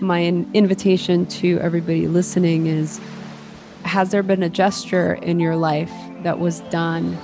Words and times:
my 0.00 0.24
invitation 0.54 1.26
to 1.26 1.58
everybody 1.60 2.06
listening 2.06 2.66
is 2.66 3.00
Has 3.84 4.10
there 4.10 4.22
been 4.22 4.42
a 4.42 4.48
gesture 4.48 5.14
in 5.14 5.40
your 5.40 5.56
life 5.56 5.92
that 6.22 6.38
was 6.38 6.60
done? 6.70 7.18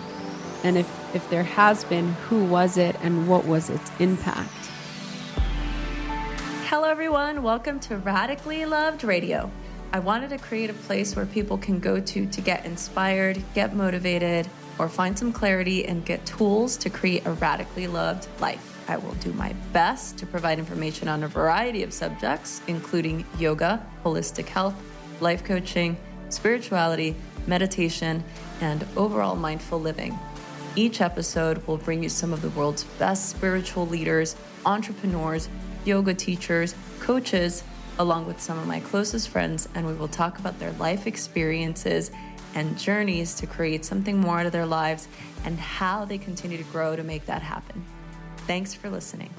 And 0.64 0.78
if, 0.78 1.14
if 1.14 1.28
there 1.30 1.42
has 1.42 1.84
been, 1.84 2.12
who 2.28 2.44
was 2.44 2.76
it 2.76 2.96
and 3.02 3.28
what 3.28 3.44
was 3.44 3.70
its 3.70 3.90
impact? 4.00 4.50
Hello, 6.66 6.88
everyone. 6.88 7.42
Welcome 7.42 7.78
to 7.80 7.98
Radically 7.98 8.64
Loved 8.64 9.04
Radio. 9.04 9.50
I 9.92 10.00
wanted 10.00 10.30
to 10.30 10.38
create 10.38 10.70
a 10.70 10.74
place 10.74 11.14
where 11.14 11.26
people 11.26 11.58
can 11.58 11.78
go 11.78 12.00
to 12.00 12.26
to 12.26 12.40
get 12.40 12.64
inspired, 12.64 13.40
get 13.54 13.76
motivated, 13.76 14.48
or 14.78 14.88
find 14.88 15.16
some 15.16 15.32
clarity 15.32 15.84
and 15.84 16.04
get 16.04 16.26
tools 16.26 16.76
to 16.78 16.90
create 16.90 17.24
a 17.26 17.32
radically 17.32 17.86
loved 17.86 18.26
life. 18.40 18.73
I 18.88 18.96
will 18.96 19.14
do 19.14 19.32
my 19.32 19.52
best 19.72 20.18
to 20.18 20.26
provide 20.26 20.58
information 20.58 21.08
on 21.08 21.24
a 21.24 21.28
variety 21.28 21.82
of 21.82 21.92
subjects, 21.92 22.60
including 22.66 23.24
yoga, 23.38 23.84
holistic 24.04 24.46
health, 24.46 24.74
life 25.20 25.44
coaching, 25.44 25.96
spirituality, 26.28 27.16
meditation, 27.46 28.22
and 28.60 28.86
overall 28.96 29.36
mindful 29.36 29.80
living. 29.80 30.18
Each 30.76 31.00
episode 31.00 31.66
will 31.66 31.76
bring 31.76 32.02
you 32.02 32.08
some 32.08 32.32
of 32.32 32.42
the 32.42 32.50
world's 32.50 32.84
best 32.98 33.28
spiritual 33.30 33.86
leaders, 33.86 34.36
entrepreneurs, 34.66 35.48
yoga 35.84 36.14
teachers, 36.14 36.74
coaches, 37.00 37.62
along 37.98 38.26
with 38.26 38.40
some 38.40 38.58
of 38.58 38.66
my 38.66 38.80
closest 38.80 39.28
friends, 39.28 39.68
and 39.74 39.86
we 39.86 39.94
will 39.94 40.08
talk 40.08 40.38
about 40.38 40.58
their 40.58 40.72
life 40.72 41.06
experiences 41.06 42.10
and 42.54 42.76
journeys 42.78 43.34
to 43.34 43.46
create 43.46 43.84
something 43.84 44.18
more 44.18 44.40
out 44.40 44.46
of 44.46 44.52
their 44.52 44.66
lives 44.66 45.08
and 45.44 45.58
how 45.58 46.04
they 46.04 46.18
continue 46.18 46.56
to 46.56 46.64
grow 46.64 46.96
to 46.96 47.04
make 47.04 47.26
that 47.26 47.42
happen. 47.42 47.84
Thanks 48.46 48.74
for 48.74 48.90
listening. 48.90 49.30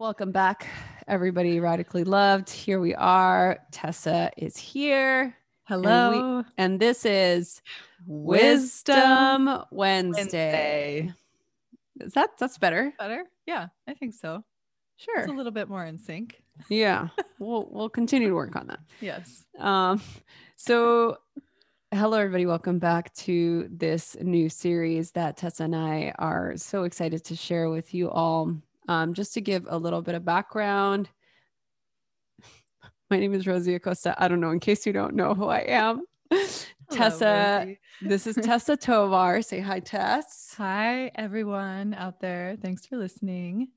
Welcome 0.00 0.32
back, 0.32 0.66
everybody. 1.06 1.60
Radically 1.60 2.02
loved. 2.02 2.50
Here 2.50 2.80
we 2.80 2.92
are. 2.96 3.60
Tessa 3.70 4.32
is 4.36 4.56
here. 4.56 5.36
Hello. 5.64 6.12
And, 6.12 6.36
we, 6.38 6.52
and 6.58 6.80
this 6.80 7.04
is 7.04 7.62
Wisdom, 8.04 9.44
Wisdom 9.46 9.64
Wednesday. 9.70 11.02
Wednesday. 11.02 11.14
Is 12.00 12.12
that 12.14 12.30
that's 12.36 12.58
better? 12.58 12.92
Better? 12.98 13.24
Yeah, 13.46 13.68
I 13.86 13.94
think 13.94 14.14
so. 14.14 14.42
Sure. 14.96 15.20
It's 15.20 15.30
a 15.30 15.34
little 15.34 15.52
bit 15.52 15.68
more 15.68 15.84
in 15.84 16.00
sync. 16.00 16.42
Yeah. 16.68 17.08
we'll 17.38 17.68
we'll 17.70 17.90
continue 17.90 18.28
to 18.28 18.34
work 18.34 18.56
on 18.56 18.66
that. 18.66 18.80
Yes. 19.00 19.44
Um 19.58 20.02
so 20.56 21.18
Hello, 21.94 22.18
everybody. 22.18 22.46
Welcome 22.46 22.80
back 22.80 23.14
to 23.14 23.68
this 23.70 24.16
new 24.20 24.48
series 24.48 25.12
that 25.12 25.36
Tessa 25.36 25.62
and 25.62 25.76
I 25.76 26.12
are 26.18 26.56
so 26.56 26.82
excited 26.82 27.24
to 27.26 27.36
share 27.36 27.70
with 27.70 27.94
you 27.94 28.10
all. 28.10 28.56
Um, 28.88 29.14
just 29.14 29.34
to 29.34 29.40
give 29.40 29.66
a 29.68 29.78
little 29.78 30.02
bit 30.02 30.16
of 30.16 30.24
background, 30.24 31.08
my 33.10 33.20
name 33.20 33.32
is 33.34 33.46
Rosie 33.46 33.76
Acosta. 33.76 34.16
I 34.18 34.26
don't 34.26 34.40
know, 34.40 34.50
in 34.50 34.58
case 34.58 34.84
you 34.84 34.92
don't 34.92 35.14
know 35.14 35.32
who 35.32 35.46
I 35.46 35.60
am. 35.60 36.02
Hello, 36.30 36.48
Tessa, 36.90 37.76
this 38.02 38.26
is 38.26 38.34
Tessa 38.42 38.76
Tovar. 38.76 39.40
Say 39.40 39.60
hi, 39.60 39.78
Tess. 39.78 40.54
Hi, 40.58 41.12
everyone 41.14 41.94
out 41.94 42.18
there. 42.18 42.56
Thanks 42.60 42.84
for 42.84 42.96
listening. 42.96 43.68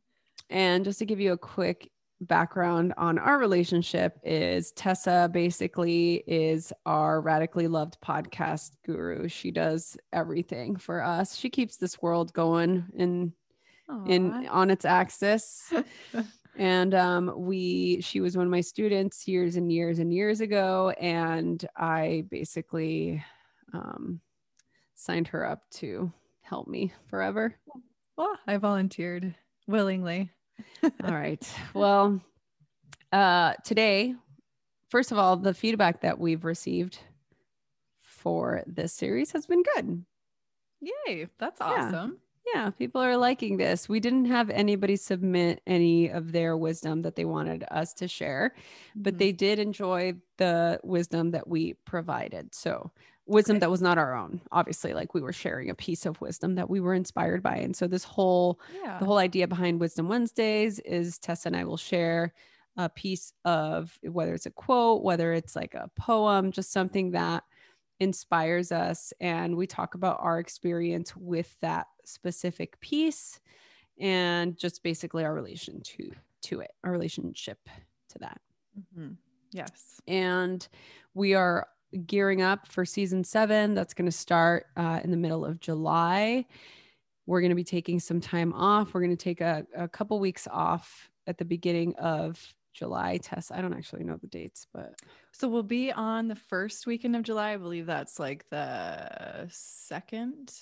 And 0.49 0.83
just 0.83 0.97
to 0.97 1.05
give 1.05 1.19
you 1.19 1.33
a 1.33 1.37
quick 1.37 1.91
background 2.21 2.93
on 2.97 3.17
our 3.17 3.37
relationship 3.37 4.19
is 4.23 4.71
Tessa 4.73 5.29
basically 5.31 6.23
is 6.27 6.73
our 6.85 7.21
radically 7.21 7.67
loved 7.67 7.97
podcast 8.01 8.71
guru. 8.85 9.27
She 9.27 9.51
does 9.51 9.97
everything 10.11 10.75
for 10.75 11.01
us. 11.01 11.35
She 11.35 11.49
keeps 11.49 11.77
this 11.77 12.01
world 12.01 12.33
going 12.33 12.85
in 12.95 13.33
Aww. 13.89 14.09
in 14.09 14.47
on 14.47 14.69
its 14.69 14.85
axis. 14.85 15.73
and 16.57 16.93
um 16.93 17.31
we 17.35 18.01
she 18.01 18.21
was 18.21 18.35
one 18.35 18.45
of 18.45 18.51
my 18.51 18.61
students 18.61 19.27
years 19.27 19.55
and 19.55 19.71
years 19.71 19.99
and 19.99 20.13
years 20.13 20.41
ago 20.41 20.89
and 20.99 21.65
I 21.77 22.25
basically 22.29 23.23
um 23.73 24.19
signed 24.95 25.29
her 25.29 25.45
up 25.45 25.61
to 25.71 26.11
help 26.41 26.67
me 26.67 26.91
forever. 27.07 27.55
Well, 28.17 28.37
I 28.45 28.57
volunteered 28.57 29.33
willingly. 29.67 30.29
All 30.83 31.13
right. 31.13 31.47
Well, 31.73 32.21
uh, 33.11 33.53
today, 33.63 34.15
first 34.89 35.11
of 35.11 35.17
all, 35.17 35.37
the 35.37 35.53
feedback 35.53 36.01
that 36.01 36.19
we've 36.19 36.45
received 36.45 36.99
for 38.01 38.63
this 38.67 38.93
series 38.93 39.31
has 39.31 39.45
been 39.45 39.63
good. 39.75 40.05
Yay. 40.81 41.27
That's 41.39 41.59
awesome. 41.61 42.17
Yeah. 42.45 42.65
yeah, 42.65 42.69
people 42.71 43.01
are 43.01 43.17
liking 43.17 43.57
this. 43.57 43.89
We 43.89 43.99
didn't 43.99 44.25
have 44.25 44.49
anybody 44.49 44.95
submit 44.95 45.61
any 45.67 46.09
of 46.09 46.31
their 46.31 46.55
wisdom 46.55 47.01
that 47.03 47.15
they 47.15 47.25
wanted 47.25 47.65
us 47.71 47.93
to 47.95 48.07
share, 48.07 48.53
but 48.95 49.13
mm-hmm. 49.13 49.19
they 49.19 49.31
did 49.31 49.59
enjoy 49.59 50.13
the 50.37 50.79
wisdom 50.83 51.31
that 51.31 51.47
we 51.47 51.73
provided. 51.85 52.53
So 52.53 52.91
wisdom 53.29 53.55
Great. 53.55 53.61
that 53.61 53.71
was 53.71 53.81
not 53.81 53.97
our 53.97 54.15
own 54.15 54.41
obviously 54.51 54.93
like 54.93 55.13
we 55.13 55.21
were 55.21 55.33
sharing 55.33 55.69
a 55.69 55.75
piece 55.75 56.05
of 56.05 56.19
wisdom 56.19 56.55
that 56.55 56.69
we 56.69 56.79
were 56.79 56.93
inspired 56.93 57.43
by 57.43 57.55
and 57.55 57.75
so 57.75 57.87
this 57.87 58.03
whole 58.03 58.59
yeah. 58.83 58.97
the 58.99 59.05
whole 59.05 59.17
idea 59.17 59.47
behind 59.47 59.79
wisdom 59.79 60.07
wednesdays 60.07 60.79
is 60.79 61.19
tessa 61.19 61.47
and 61.47 61.55
i 61.55 61.63
will 61.63 61.77
share 61.77 62.33
a 62.77 62.89
piece 62.89 63.33
of 63.45 63.97
whether 64.03 64.33
it's 64.33 64.45
a 64.45 64.51
quote 64.51 65.03
whether 65.03 65.33
it's 65.33 65.55
like 65.55 65.73
a 65.73 65.89
poem 65.95 66.51
just 66.51 66.71
something 66.71 67.11
that 67.11 67.43
inspires 67.99 68.71
us 68.71 69.13
and 69.19 69.55
we 69.55 69.67
talk 69.67 69.95
about 69.95 70.17
our 70.21 70.39
experience 70.39 71.15
with 71.15 71.55
that 71.59 71.87
specific 72.05 72.79
piece 72.79 73.39
and 73.99 74.57
just 74.57 74.81
basically 74.83 75.25
our 75.25 75.33
relation 75.33 75.81
to 75.81 76.11
to 76.41 76.61
it 76.61 76.71
our 76.83 76.91
relationship 76.91 77.59
to 78.07 78.17
that 78.19 78.39
mm-hmm. 78.79 79.13
yes 79.51 79.99
and 80.07 80.69
we 81.13 81.33
are 81.33 81.67
gearing 82.05 82.41
up 82.41 82.67
for 82.67 82.85
season 82.85 83.23
seven. 83.23 83.73
That's 83.73 83.93
going 83.93 84.05
to 84.05 84.11
start 84.11 84.67
uh, 84.77 84.99
in 85.03 85.11
the 85.11 85.17
middle 85.17 85.45
of 85.45 85.59
July. 85.59 86.45
We're 87.25 87.41
going 87.41 87.49
to 87.49 87.55
be 87.55 87.63
taking 87.63 87.99
some 87.99 88.19
time 88.19 88.53
off. 88.53 88.93
We're 88.93 89.01
going 89.01 89.15
to 89.15 89.23
take 89.23 89.41
a, 89.41 89.65
a 89.75 89.87
couple 89.87 90.19
weeks 90.19 90.47
off 90.51 91.09
at 91.27 91.37
the 91.37 91.45
beginning 91.45 91.95
of 91.95 92.41
July. 92.73 93.17
Tess, 93.17 93.51
I 93.51 93.61
don't 93.61 93.73
actually 93.73 94.03
know 94.03 94.17
the 94.17 94.27
dates, 94.27 94.65
but 94.73 94.95
so 95.31 95.47
we'll 95.47 95.63
be 95.63 95.91
on 95.91 96.27
the 96.27 96.35
first 96.35 96.87
weekend 96.87 97.15
of 97.15 97.23
July. 97.23 97.53
I 97.53 97.57
believe 97.57 97.85
that's 97.85 98.19
like 98.19 98.49
the 98.49 99.47
second. 99.51 100.53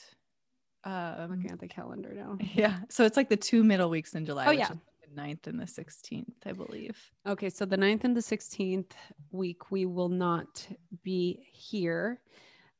Um, 0.83 1.29
Looking 1.29 1.51
at 1.51 1.59
the 1.59 1.67
calendar 1.67 2.13
now. 2.13 2.38
Yeah, 2.53 2.79
so 2.89 3.05
it's 3.05 3.17
like 3.17 3.29
the 3.29 3.38
two 3.38 3.63
middle 3.63 3.89
weeks 3.89 4.15
in 4.15 4.25
July. 4.25 4.45
Oh 4.47 4.51
yeah, 4.51 4.71
9th 5.16 5.47
and 5.47 5.59
the 5.59 5.66
16th, 5.66 6.34
I 6.45 6.51
believe. 6.53 6.97
Okay, 7.28 7.50
so 7.50 7.66
the 7.66 7.78
9th 7.78 8.03
and 8.03 8.16
the 8.16 8.22
16th 8.22 8.91
week, 9.31 9.72
we 9.72 9.85
will 9.85 10.09
not 10.09 10.68
be 11.03 11.47
here. 11.51 12.22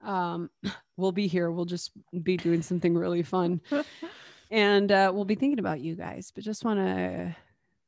Um, 0.02 0.50
we'll 0.98 1.12
be 1.12 1.28
here. 1.28 1.52
We'll 1.52 1.66
just 1.66 1.92
be 2.24 2.38
doing 2.38 2.62
something 2.62 2.96
really 2.96 3.24
fun. 3.24 3.62
and 4.52 4.92
uh, 4.92 5.12
we'll 5.14 5.26
be 5.26 5.36
thinking 5.36 5.60
about 5.60 5.82
you 5.82 5.96
guys, 5.96 6.32
but 6.34 6.44
just 6.44 6.66
want 6.66 6.80
to 6.80 7.36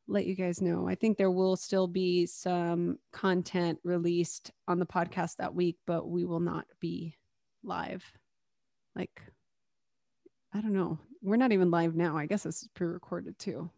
let 0.07 0.25
you 0.25 0.35
guys 0.35 0.61
know. 0.61 0.87
I 0.87 0.95
think 0.95 1.17
there 1.17 1.31
will 1.31 1.55
still 1.55 1.87
be 1.87 2.25
some 2.25 2.97
content 3.11 3.79
released 3.83 4.51
on 4.67 4.79
the 4.79 4.85
podcast 4.85 5.37
that 5.37 5.53
week, 5.53 5.77
but 5.85 6.09
we 6.09 6.25
will 6.25 6.39
not 6.39 6.65
be 6.79 7.15
live. 7.63 8.03
Like, 8.95 9.21
I 10.53 10.61
don't 10.61 10.73
know. 10.73 10.97
We're 11.21 11.35
not 11.35 11.51
even 11.51 11.69
live 11.69 11.95
now. 11.95 12.17
I 12.17 12.25
guess 12.25 12.43
this 12.43 12.63
is 12.63 12.69
pre 12.73 12.87
recorded 12.87 13.37
too. 13.37 13.69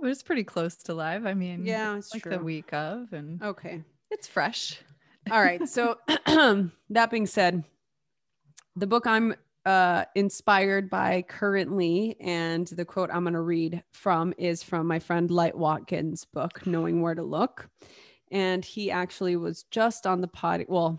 But 0.00 0.10
it's 0.10 0.22
pretty 0.22 0.44
close 0.44 0.76
to 0.76 0.94
live. 0.94 1.26
I 1.26 1.34
mean, 1.34 1.66
yeah, 1.66 1.96
it's 1.96 2.14
like 2.14 2.22
true. 2.22 2.32
the 2.32 2.38
week 2.38 2.72
of, 2.72 3.12
and 3.12 3.42
okay, 3.42 3.82
it's 4.10 4.26
fresh. 4.26 4.80
All 5.30 5.42
right. 5.42 5.68
So 5.68 5.98
that 6.90 7.10
being 7.10 7.26
said, 7.26 7.64
the 8.76 8.86
book 8.86 9.06
I'm 9.06 9.34
uh, 9.66 10.04
inspired 10.14 10.88
by 10.88 11.22
currently, 11.28 12.16
and 12.20 12.66
the 12.66 12.84
quote 12.84 13.10
I'm 13.12 13.24
going 13.24 13.34
to 13.34 13.40
read 13.40 13.82
from 13.92 14.32
is 14.38 14.62
from 14.62 14.86
my 14.86 14.98
friend 14.98 15.30
Light 15.30 15.56
Watkins' 15.56 16.24
book, 16.24 16.66
Knowing 16.66 17.02
Where 17.02 17.14
to 17.14 17.22
Look. 17.22 17.68
And 18.32 18.64
he 18.64 18.90
actually 18.90 19.36
was 19.36 19.64
just 19.70 20.06
on 20.06 20.20
the 20.20 20.28
pod. 20.28 20.64
Well, 20.68 20.98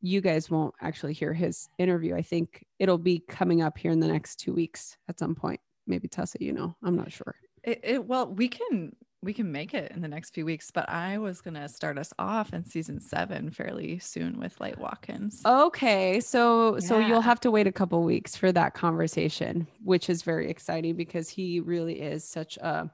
you 0.00 0.20
guys 0.20 0.50
won't 0.50 0.74
actually 0.82 1.14
hear 1.14 1.32
his 1.32 1.68
interview. 1.78 2.14
I 2.14 2.22
think 2.22 2.64
it'll 2.78 2.98
be 2.98 3.20
coming 3.28 3.62
up 3.62 3.78
here 3.78 3.90
in 3.90 4.00
the 4.00 4.08
next 4.08 4.36
two 4.36 4.52
weeks 4.52 4.96
at 5.08 5.18
some 5.18 5.34
point. 5.34 5.60
Maybe 5.86 6.08
Tessa, 6.08 6.38
you 6.40 6.52
know, 6.52 6.76
I'm 6.82 6.96
not 6.96 7.12
sure. 7.12 7.36
It, 7.64 7.80
it, 7.82 8.04
well, 8.06 8.26
we 8.26 8.48
can 8.48 8.94
we 9.22 9.32
can 9.32 9.50
make 9.50 9.72
it 9.72 9.90
in 9.92 10.02
the 10.02 10.08
next 10.08 10.34
few 10.34 10.44
weeks, 10.44 10.70
but 10.70 10.88
I 10.88 11.16
was 11.16 11.40
gonna 11.40 11.68
start 11.68 11.98
us 11.98 12.12
off 12.18 12.52
in 12.52 12.64
season 12.64 13.00
seven 13.00 13.50
fairly 13.50 13.98
soon 13.98 14.38
with 14.38 14.60
Light 14.60 14.78
Watkins. 14.78 15.40
Okay, 15.46 16.20
so 16.20 16.74
yeah. 16.74 16.80
so 16.80 16.98
you'll 16.98 17.22
have 17.22 17.40
to 17.40 17.50
wait 17.50 17.66
a 17.66 17.72
couple 17.72 18.02
weeks 18.02 18.36
for 18.36 18.52
that 18.52 18.74
conversation, 18.74 19.66
which 19.82 20.10
is 20.10 20.22
very 20.22 20.50
exciting 20.50 20.94
because 20.94 21.30
he 21.30 21.60
really 21.60 22.00
is 22.00 22.22
such 22.22 22.58
a 22.58 22.90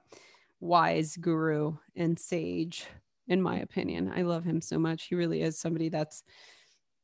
wise 0.60 1.16
guru 1.16 1.76
and 1.96 2.18
sage, 2.18 2.86
in 3.26 3.42
my 3.42 3.58
opinion. 3.58 4.12
I 4.14 4.22
love 4.22 4.44
him 4.44 4.60
so 4.60 4.78
much. 4.78 5.06
He 5.06 5.16
really 5.16 5.42
is 5.42 5.58
somebody 5.58 5.88
that's 5.88 6.22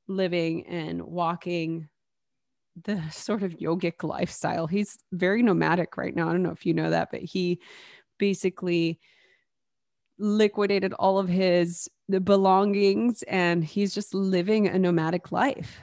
living 0.06 0.66
and 0.68 1.02
walking 1.02 1.88
the 2.84 3.02
sort 3.10 3.42
of 3.42 3.52
yogic 3.52 4.02
lifestyle. 4.02 4.66
He's 4.66 4.98
very 5.12 5.42
nomadic 5.42 5.96
right 5.96 6.14
now. 6.14 6.28
I 6.28 6.32
don't 6.32 6.42
know 6.42 6.50
if 6.50 6.66
you 6.66 6.74
know 6.74 6.90
that, 6.90 7.10
but 7.10 7.20
he 7.20 7.60
basically 8.18 8.98
liquidated 10.18 10.94
all 10.94 11.18
of 11.18 11.28
his 11.28 11.88
belongings 12.24 13.22
and 13.24 13.62
he's 13.64 13.94
just 13.94 14.14
living 14.14 14.66
a 14.66 14.78
nomadic 14.78 15.32
life. 15.32 15.80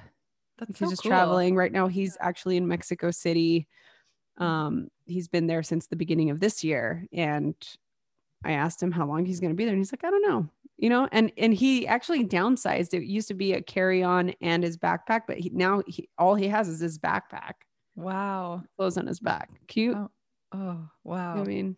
That's 0.58 0.80
he's 0.80 0.88
so 0.88 0.92
just 0.92 1.04
cool. 1.04 1.10
traveling 1.10 1.56
right 1.56 1.72
now. 1.72 1.88
He's 1.88 2.18
actually 2.20 2.58
in 2.58 2.68
Mexico 2.68 3.12
City. 3.12 3.68
Um, 4.38 4.88
he's 5.06 5.28
been 5.28 5.48
there 5.48 5.64
since 5.64 5.88
the 5.88 5.96
beginning 5.96 6.30
of 6.30 6.40
this 6.40 6.64
year, 6.64 7.06
and 7.12 7.56
I 8.44 8.54
asked 8.54 8.82
him 8.82 8.92
how 8.92 9.06
long 9.06 9.26
he's 9.26 9.40
going 9.40 9.52
to 9.52 9.56
be 9.56 9.66
there, 9.66 9.74
and 9.74 9.80
he's 9.80 9.92
like, 9.92 10.04
I 10.04 10.10
don't 10.10 10.28
know. 10.28 10.50
You 10.78 10.90
know, 10.90 11.08
and 11.12 11.32
and 11.38 11.54
he 11.54 11.88
actually 11.88 12.26
downsized. 12.26 12.94
It 12.94 13.06
used 13.06 13.28
to 13.30 13.34
be 13.36 13.54
a 13.54 13.62
carry 13.62 14.04
on 14.04 14.34
and 14.42 14.64
his 14.64 14.78
backpack, 14.78 15.22
but 15.28 15.38
he, 15.38 15.50
now 15.54 15.84
he, 15.88 16.10
all 16.18 16.36
he 16.36 16.48
has 16.48 16.68
is 16.68 16.80
his 16.80 16.98
backpack, 16.98 17.54
Wow. 17.96 18.64
clothes 18.78 18.98
on 18.98 19.08
his 19.08 19.20
back. 19.20 19.50
Cute. 19.68 19.96
Oh, 19.96 20.10
Oh, 20.56 20.88
wow. 21.04 21.36
I 21.42 21.44
mean, 21.44 21.78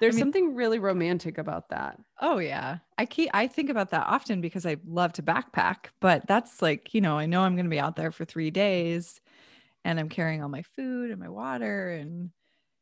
there's 0.00 0.14
mean- 0.16 0.22
something 0.22 0.54
really 0.54 0.78
romantic 0.78 1.38
about 1.38 1.68
that. 1.70 1.98
Oh 2.20 2.38
yeah. 2.38 2.78
I 2.98 3.06
keep 3.06 3.30
I 3.32 3.46
think 3.46 3.70
about 3.70 3.90
that 3.90 4.06
often 4.06 4.40
because 4.40 4.66
I 4.66 4.76
love 4.86 5.12
to 5.14 5.22
backpack, 5.22 5.86
but 6.00 6.26
that's 6.26 6.60
like, 6.60 6.92
you 6.94 7.00
know, 7.00 7.16
I 7.18 7.26
know 7.26 7.42
I'm 7.42 7.54
going 7.56 7.64
to 7.66 7.70
be 7.70 7.80
out 7.80 7.96
there 7.96 8.12
for 8.12 8.24
3 8.24 8.50
days 8.50 9.20
and 9.84 9.98
I'm 9.98 10.08
carrying 10.08 10.42
all 10.42 10.48
my 10.48 10.62
food 10.62 11.10
and 11.10 11.18
my 11.20 11.28
water 11.28 11.90
and 11.90 12.30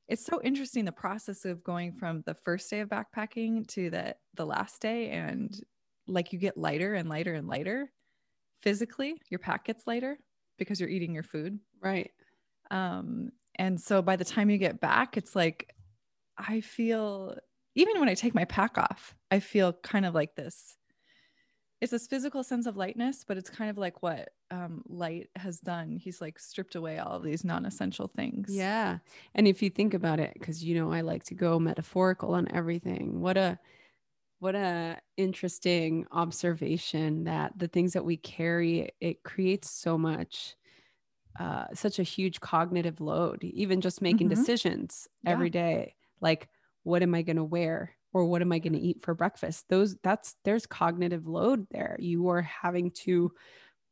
it's 0.09 0.25
so 0.25 0.41
interesting 0.43 0.85
the 0.85 0.93
process 0.93 1.45
of 1.45 1.63
going 1.63 1.93
from 1.93 2.23
the 2.27 2.35
first 2.35 2.69
day 2.71 2.81
of 2.81 2.89
backpacking 2.89 3.67
to 3.69 3.91
the 3.91 4.17
the 4.35 4.47
last 4.47 4.81
day 4.81 5.11
and 5.11 5.61
like 6.07 6.33
you 6.33 6.39
get 6.39 6.57
lighter 6.57 6.95
and 6.95 7.09
lighter 7.09 7.35
and 7.35 7.47
lighter 7.47 7.93
physically, 8.63 9.21
your 9.29 9.39
pack 9.39 9.67
gets 9.67 9.87
lighter 9.87 10.19
because 10.59 10.81
you're 10.81 10.89
eating 10.89 11.13
your 11.13 11.23
food. 11.23 11.59
Right. 11.81 12.11
Um, 12.71 13.31
and 13.57 13.81
so 13.81 14.03
by 14.03 14.17
the 14.17 14.25
time 14.25 14.51
you 14.51 14.59
get 14.59 14.81
back, 14.81 15.17
it's 15.17 15.37
like 15.37 15.75
I 16.39 16.61
feel 16.61 17.37
even 17.75 18.01
when 18.01 18.09
I 18.09 18.15
take 18.15 18.35
my 18.35 18.45
pack 18.47 18.79
off, 18.79 19.15
I 19.31 19.41
feel 19.41 19.73
kind 19.73 20.07
of 20.07 20.15
like 20.15 20.35
this. 20.35 20.78
It's 21.81 21.93
this 21.93 22.09
physical 22.09 22.43
sense 22.43 22.67
of 22.67 22.77
lightness, 22.77 23.25
but 23.25 23.39
it's 23.39 23.51
kind 23.51 23.71
of 23.71 23.79
like 23.79 24.03
what 24.03 24.31
um, 24.51 24.83
light 24.89 25.31
has 25.37 25.61
done. 25.61 25.97
He's 25.97 26.21
like 26.21 26.39
stripped 26.39 26.75
away 26.75 26.99
all 26.99 27.13
of 27.17 27.23
these 27.23 27.45
non-essential 27.45 28.09
things. 28.09 28.69
Yeah. 28.71 28.99
And 29.35 29.47
if 29.47 29.63
you 29.63 29.71
think 29.71 29.95
about 29.95 30.21
it, 30.21 30.33
because 30.35 30.65
you 30.65 30.75
know 30.75 30.91
I 30.93 31.03
like 31.03 31.25
to 31.25 31.35
go 31.35 31.59
metaphorical 31.59 32.35
on 32.35 32.49
everything. 32.55 33.21
What 33.21 33.37
a 33.37 33.59
what 34.41 34.57
a 34.57 35.01
interesting 35.17 36.07
observation 36.13 37.25
that 37.25 37.59
the 37.59 37.69
things 37.69 37.95
that 37.95 38.05
we 38.07 38.17
carry, 38.19 38.91
it 39.01 39.25
creates 39.25 39.71
so 39.71 39.99
much 39.99 40.57
uh 41.41 41.67
such 41.75 42.01
a 42.01 42.05
huge 42.05 42.41
cognitive 42.41 43.01
load, 43.03 43.45
even 43.45 43.83
just 43.83 44.03
making 44.03 44.29
Mhm. 44.29 44.29
decisions 44.31 45.09
every 45.27 45.51
day. 45.51 45.97
Like, 46.23 46.51
what 46.85 47.03
am 47.05 47.15
I 47.17 47.23
gonna 47.23 47.45
wear? 47.45 47.98
Or 48.15 48.25
what 48.25 48.43
am 48.43 48.53
I 48.53 48.59
going 48.59 48.73
to 48.73 48.79
eat 48.79 49.03
for 49.03 49.15
breakfast? 49.15 49.67
Those 49.69 49.97
that's 50.03 50.37
there's 50.45 50.67
cognitive 50.67 51.27
load 51.27 51.67
there. 51.71 51.97
You 52.01 52.29
are 52.29 52.43
having 52.43 52.91
to 53.03 53.33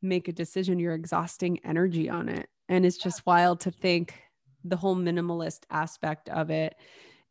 make 0.01 0.27
a 0.27 0.33
decision, 0.33 0.79
you're 0.79 0.93
exhausting 0.93 1.59
energy 1.63 2.09
on 2.09 2.29
it. 2.29 2.47
And 2.69 2.85
it's 2.85 2.97
just 2.97 3.25
wild 3.25 3.59
to 3.61 3.71
think 3.71 4.15
the 4.63 4.75
whole 4.77 4.95
minimalist 4.95 5.61
aspect 5.69 6.29
of 6.29 6.49
it 6.49 6.75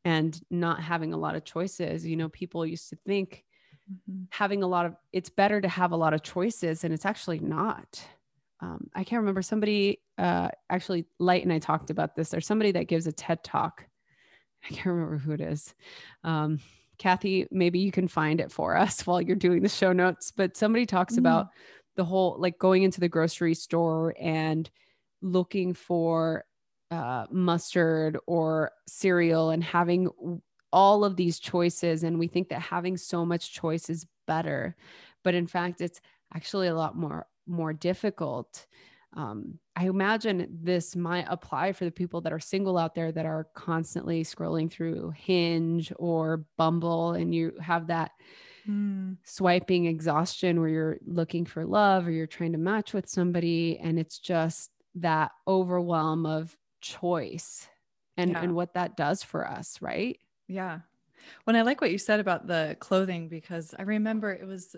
and 0.04 0.40
not 0.50 0.80
having 0.82 1.12
a 1.12 1.16
lot 1.16 1.36
of 1.36 1.44
choices. 1.44 2.06
You 2.06 2.16
know, 2.16 2.28
people 2.28 2.64
used 2.64 2.88
to 2.90 2.96
think 3.06 3.44
Mhm. 4.08 4.26
having 4.30 4.62
a 4.62 4.66
lot 4.66 4.86
of 4.86 4.96
it's 5.12 5.30
better 5.30 5.60
to 5.60 5.68
have 5.68 5.92
a 5.92 5.96
lot 5.96 6.12
of 6.14 6.22
choices, 6.22 6.82
and 6.84 6.92
it's 6.92 7.06
actually 7.06 7.38
not. 7.38 8.04
Um, 8.60 8.90
I 8.94 9.04
can't 9.04 9.20
remember 9.20 9.42
somebody 9.42 10.00
uh, 10.18 10.48
actually 10.70 11.04
Light 11.18 11.42
and 11.44 11.52
I 11.52 11.58
talked 11.58 11.90
about 11.90 12.16
this. 12.16 12.30
There's 12.30 12.46
somebody 12.46 12.72
that 12.72 12.88
gives 12.88 13.06
a 13.06 13.12
TED 13.12 13.44
talk. 13.44 13.86
I 14.68 14.74
can't 14.74 14.86
remember 14.86 15.18
who 15.18 15.32
it 15.32 15.40
is. 15.40 15.74
Um, 16.24 16.60
Kathy, 16.98 17.46
maybe 17.50 17.78
you 17.78 17.92
can 17.92 18.08
find 18.08 18.40
it 18.40 18.50
for 18.50 18.76
us 18.84 19.06
while 19.06 19.20
you're 19.20 19.36
doing 19.36 19.62
the 19.62 19.68
show 19.68 19.92
notes. 19.92 20.32
But 20.34 20.56
somebody 20.56 20.86
talks 20.86 21.14
Mm. 21.14 21.18
about 21.18 21.48
the 21.96 22.04
whole 22.04 22.36
like 22.38 22.58
going 22.58 22.82
into 22.82 23.00
the 23.00 23.08
grocery 23.08 23.54
store 23.54 24.14
and 24.20 24.68
looking 25.22 25.72
for 25.74 26.44
uh, 26.90 27.26
mustard 27.30 28.16
or 28.26 28.70
cereal 28.86 29.50
and 29.50 29.64
having 29.64 30.08
all 30.72 31.04
of 31.04 31.16
these 31.16 31.38
choices. 31.38 32.02
And 32.04 32.18
we 32.18 32.28
think 32.28 32.48
that 32.50 32.60
having 32.60 32.96
so 32.96 33.24
much 33.24 33.52
choice 33.52 33.88
is 33.88 34.06
better, 34.26 34.76
but 35.24 35.34
in 35.34 35.46
fact, 35.46 35.80
it's 35.80 36.00
actually 36.34 36.68
a 36.68 36.74
lot 36.74 36.96
more 36.96 37.26
more 37.46 37.72
difficult. 37.72 38.66
Um, 39.16 39.58
I 39.74 39.86
imagine 39.88 40.46
this 40.62 40.94
might 40.94 41.26
apply 41.28 41.72
for 41.72 41.84
the 41.86 41.90
people 41.90 42.20
that 42.22 42.32
are 42.32 42.38
single 42.38 42.76
out 42.76 42.94
there 42.94 43.10
that 43.12 43.24
are 43.26 43.48
constantly 43.54 44.22
scrolling 44.24 44.70
through 44.70 45.10
Hinge 45.16 45.92
or 45.96 46.44
Bumble, 46.58 47.12
and 47.12 47.34
you 47.34 47.52
have 47.60 47.86
that 47.88 48.12
Mm. 48.68 49.16
swiping 49.22 49.86
exhaustion 49.86 50.58
where 50.58 50.68
you're 50.68 50.98
looking 51.06 51.44
for 51.46 51.64
love 51.64 52.06
or 52.06 52.10
you're 52.10 52.26
trying 52.26 52.50
to 52.50 52.58
match 52.58 52.92
with 52.92 53.08
somebody 53.08 53.78
and 53.78 53.96
it's 53.96 54.18
just 54.18 54.72
that 54.96 55.30
overwhelm 55.46 56.26
of 56.26 56.56
choice 56.80 57.68
and 58.16 58.32
Yeah. 58.32 58.42
and 58.42 58.56
what 58.56 58.74
that 58.74 58.96
does 58.96 59.22
for 59.22 59.46
us 59.48 59.80
right 59.80 60.18
Yeah. 60.48 60.80
When 61.44 61.54
I 61.54 61.62
like 61.62 61.80
what 61.80 61.92
you 61.92 61.98
said 61.98 62.18
about 62.18 62.48
the 62.48 62.76
clothing 62.80 63.28
because 63.28 63.72
I 63.78 63.82
remember 63.82 64.32
it 64.32 64.46
was 64.48 64.74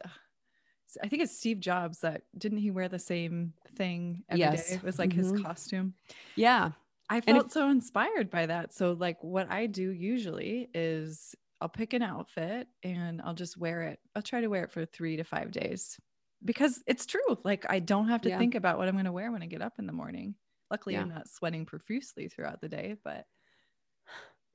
I 1.02 1.08
think 1.08 1.22
it's 1.22 1.36
Steve 1.36 1.60
Jobs 1.60 2.00
that 2.00 2.22
didn't 2.36 2.58
he 2.58 2.70
wear 2.70 2.88
the 2.88 2.98
same 2.98 3.52
thing 3.76 4.24
every 4.28 4.38
day? 4.44 4.50
Yes. 4.52 4.72
It 4.72 4.82
was 4.82 4.98
like 4.98 5.12
his 5.12 5.32
Mhm. 5.32 5.42
costume. 5.44 5.94
yeah 6.36 6.72
I 7.10 7.20
felt 7.22 7.46
if- 7.46 7.52
so 7.52 7.70
inspired 7.70 8.30
by 8.30 8.46
that. 8.46 8.72
So 8.74 8.92
like 8.92 9.22
what 9.24 9.50
I 9.50 9.66
do 9.66 9.90
usually 9.90 10.68
is 10.74 11.34
I'll 11.60 11.68
pick 11.68 11.92
an 11.94 12.02
outfit 12.02 12.68
and 12.82 13.20
I'll 13.22 13.34
just 13.34 13.56
wear 13.56 13.82
it. 13.82 13.98
I'll 14.14 14.22
try 14.22 14.40
to 14.42 14.48
wear 14.48 14.64
it 14.64 14.70
for 14.70 14.84
3 14.84 15.16
to 15.16 15.24
5 15.24 15.50
days. 15.50 15.98
Because 16.44 16.82
it's 16.86 17.04
true. 17.06 17.38
Like 17.44 17.64
I 17.68 17.80
don't 17.80 18.08
have 18.08 18.20
to 18.22 18.28
Yeah. 18.28 18.38
think 18.38 18.54
about 18.54 18.78
what 18.78 18.86
I'm 18.88 18.94
going 18.94 19.06
to 19.06 19.12
wear 19.12 19.32
when 19.32 19.42
I 19.42 19.46
get 19.46 19.62
up 19.62 19.78
in 19.78 19.86
the 19.86 19.92
morning. 19.92 20.34
Luckily 20.70 20.94
Yeah. 20.94 21.00
I'm 21.02 21.08
not 21.08 21.28
sweating 21.28 21.64
profusely 21.66 22.28
throughout 22.28 22.60
the 22.60 22.68
day, 22.68 22.96
but 23.02 23.26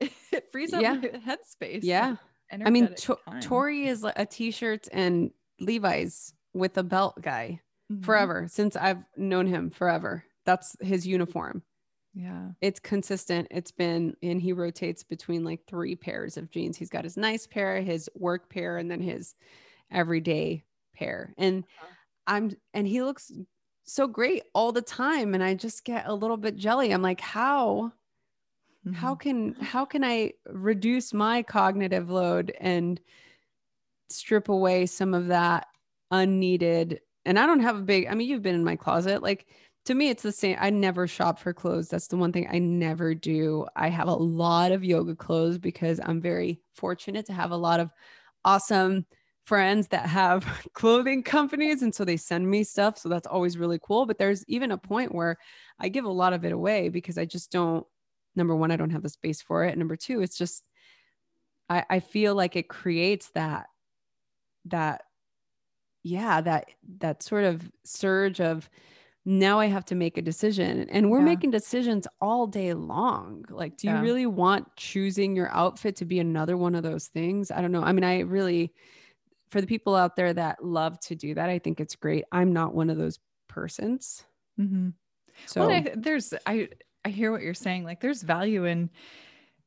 it 0.32 0.50
frees 0.52 0.72
up 0.72 0.82
Yeah. 0.82 0.96
headspace. 0.96 1.80
yeah 1.82 2.16
i 2.52 2.70
mean 2.70 2.94
to- 2.94 3.18
tori 3.40 3.86
is 3.86 4.02
like 4.02 4.18
a 4.18 4.26
t-shirt 4.26 4.86
and 4.92 5.32
levi's 5.60 6.34
with 6.54 6.76
a 6.78 6.82
belt 6.84 7.16
guy 7.20 7.60
Mhm. 7.90 8.04
forever 8.04 8.46
since 8.48 8.76
i've 8.76 9.04
known 9.16 9.46
him 9.46 9.70
forever 9.70 10.24
that's 10.44 10.76
his 10.80 11.06
uniform 11.06 11.62
Yeah. 12.14 12.52
it's 12.60 12.80
consistent. 12.80 13.48
It's 13.50 13.70
been, 13.70 14.16
and 14.22 14.40
he 14.40 14.52
rotates 14.52 15.02
between 15.02 15.44
like 15.44 15.66
three 15.66 15.96
pairs 15.96 16.36
of 16.36 16.50
jeans. 16.50 16.76
He's 16.76 16.88
got 16.88 17.04
his 17.04 17.16
nice 17.16 17.46
pair, 17.46 17.80
his 17.82 18.08
work 18.14 18.48
pair, 18.48 18.78
and 18.78 18.90
then 18.90 19.00
his 19.00 19.34
everyday 19.90 20.64
pair. 20.94 21.34
And 21.38 21.64
Uh-huh. 21.78 21.94
I'm, 22.26 22.52
and 22.74 22.86
he 22.88 23.02
looks 23.02 23.32
so 23.84 24.08
great 24.08 24.44
all 24.54 24.72
the 24.72 24.82
time. 24.82 25.34
And 25.34 25.44
I 25.44 25.54
just 25.54 25.84
get 25.84 26.06
a 26.06 26.14
little 26.14 26.38
bit 26.38 26.56
jelly. 26.56 26.92
I'm 26.92 27.02
like, 27.02 27.20
how, 27.20 27.92
how 28.90 29.14
Mhm. 29.14 29.16
can, 29.16 29.54
how 29.60 29.84
can 29.84 30.04
I 30.04 30.34
reduce 30.46 31.12
my 31.12 31.42
cognitive 31.42 32.10
load 32.10 32.52
and 32.60 33.00
strip 34.14 34.48
away 34.48 34.86
some 34.86 35.14
of 35.14 35.28
that 35.28 35.66
unneeded? 36.10 37.00
And 37.24 37.38
I 37.38 37.46
don't 37.46 37.60
have 37.60 37.76
a 37.76 37.82
big, 37.82 38.06
I 38.08 38.14
mean, 38.14 38.28
you've 38.28 38.42
been 38.42 38.54
in 38.54 38.64
my 38.64 38.76
closet. 38.76 39.22
Like, 39.22 39.46
to 39.86 39.94
me, 39.94 40.08
it's 40.08 40.22
the 40.22 40.32
same. 40.32 40.56
I 40.60 40.70
never 40.70 41.06
shop 41.06 41.38
for 41.38 41.52
clothes. 41.52 41.88
That's 41.88 42.06
the 42.06 42.16
one 42.16 42.32
thing 42.32 42.48
I 42.50 42.58
never 42.58 43.14
do. 43.14 43.66
I 43.76 43.88
have 43.88 44.08
a 44.08 44.14
lot 44.14 44.72
of 44.72 44.84
yoga 44.84 45.14
clothes 45.14 45.58
because 45.58 46.00
I'm 46.02 46.20
very 46.20 46.60
fortunate 46.74 47.26
to 47.26 47.34
have 47.34 47.50
a 47.50 47.56
lot 47.56 47.80
of 47.80 47.90
awesome 48.44 49.06
friends 49.44 49.88
that 49.88 50.06
have 50.06 50.44
clothing 50.72 51.22
companies. 51.22 51.82
And 51.82 51.94
so 51.94 52.04
they 52.04 52.16
send 52.16 52.50
me 52.50 52.64
stuff. 52.64 52.98
So 52.98 53.08
that's 53.08 53.26
always 53.26 53.58
really 53.58 53.78
cool. 53.82 54.06
But 54.06 54.18
there's 54.18 54.44
even 54.48 54.72
a 54.72 54.78
point 54.78 55.14
where 55.14 55.36
I 55.78 55.88
give 55.88 56.06
a 56.06 56.12
lot 56.12 56.32
of 56.32 56.44
it 56.44 56.52
away 56.52 56.88
because 56.88 57.18
I 57.18 57.26
just 57.26 57.52
don't, 57.52 57.86
number 58.34 58.56
one, 58.56 58.70
I 58.70 58.76
don't 58.76 58.90
have 58.90 59.02
the 59.02 59.08
space 59.10 59.42
for 59.42 59.64
it. 59.64 59.76
Number 59.76 59.96
two, 59.96 60.22
it's 60.22 60.38
just, 60.38 60.64
I, 61.68 61.84
I 61.88 62.00
feel 62.00 62.34
like 62.34 62.56
it 62.56 62.68
creates 62.68 63.30
that, 63.34 63.66
that, 64.66 65.04
yeah, 66.02 66.40
that, 66.42 66.70
that 66.98 67.22
sort 67.22 67.44
of 67.44 67.70
surge 67.84 68.40
of, 68.40 68.68
now 69.26 69.60
I 69.60 69.66
have 69.66 69.84
to 69.86 69.94
make 69.94 70.18
a 70.18 70.22
decision. 70.22 70.88
And 70.90 71.10
we're 71.10 71.20
Yeah. 71.20 71.22
making 71.22 71.50
decisions 71.50 72.06
all 72.20 72.46
day 72.46 72.74
long. 72.74 73.44
Like, 73.50 73.76
do 73.78 73.88
you 73.88 73.96
Yeah. 73.96 74.00
really 74.00 74.26
want 74.26 74.76
choosing 74.76 75.36
your 75.36 75.50
outfit 75.52 75.96
to 75.96 76.06
be 76.06 76.20
another 76.20 76.56
one 76.56 76.74
of 76.74 76.82
those 76.84 77.08
things? 77.08 77.50
I 77.50 77.60
don't 77.62 77.72
know. 77.72 77.82
I 77.82 77.92
mean, 77.92 78.04
I 78.04 78.20
really, 78.20 78.74
for 79.50 79.60
the 79.60 79.66
people 79.68 79.94
out 79.96 80.16
there 80.16 80.34
that 80.34 80.64
love 80.64 81.00
to 81.00 81.16
do 81.16 81.34
that, 81.34 81.50
I 81.50 81.58
think 81.58 81.80
it's 81.80 81.96
great. 81.96 82.24
I'm 82.32 82.52
not 82.52 82.74
one 82.74 82.90
of 82.90 82.98
those 82.98 83.20
persons. 83.48 84.24
Mhm. 84.60 84.94
So, 85.46 85.60
well, 85.60 85.70
I, 85.70 85.94
there's 85.96 86.34
I 86.46 86.68
I 87.04 87.10
hear 87.10 87.32
what 87.32 87.42
you're 87.42 87.54
saying. 87.54 87.84
Like 87.84 88.00
there's 88.00 88.22
value 88.22 88.64
in 88.64 88.90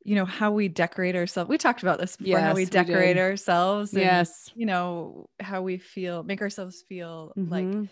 you 0.07 0.15
know 0.15 0.23
how 0.23 0.51
we 0.51 0.69
decorate 0.69 1.17
ourselves. 1.17 1.49
We 1.49 1.57
talked 1.57 1.83
about 1.83 1.99
this 1.99 2.15
before. 2.15 2.39
how 2.39 2.47
Yes, 2.47 2.55
we 2.55 2.61
we 2.61 2.65
decorate 2.65 3.17
ourselves. 3.17 3.91
And, 3.91 4.01
yes. 4.01 4.49
You 4.55 4.65
know 4.65 5.29
how 5.41 5.61
we 5.61 5.77
feel, 5.77 6.23
make 6.23 6.41
ourselves 6.41 6.81
feel 6.87 7.33
like 7.35 7.65
Mhm. 7.65 7.89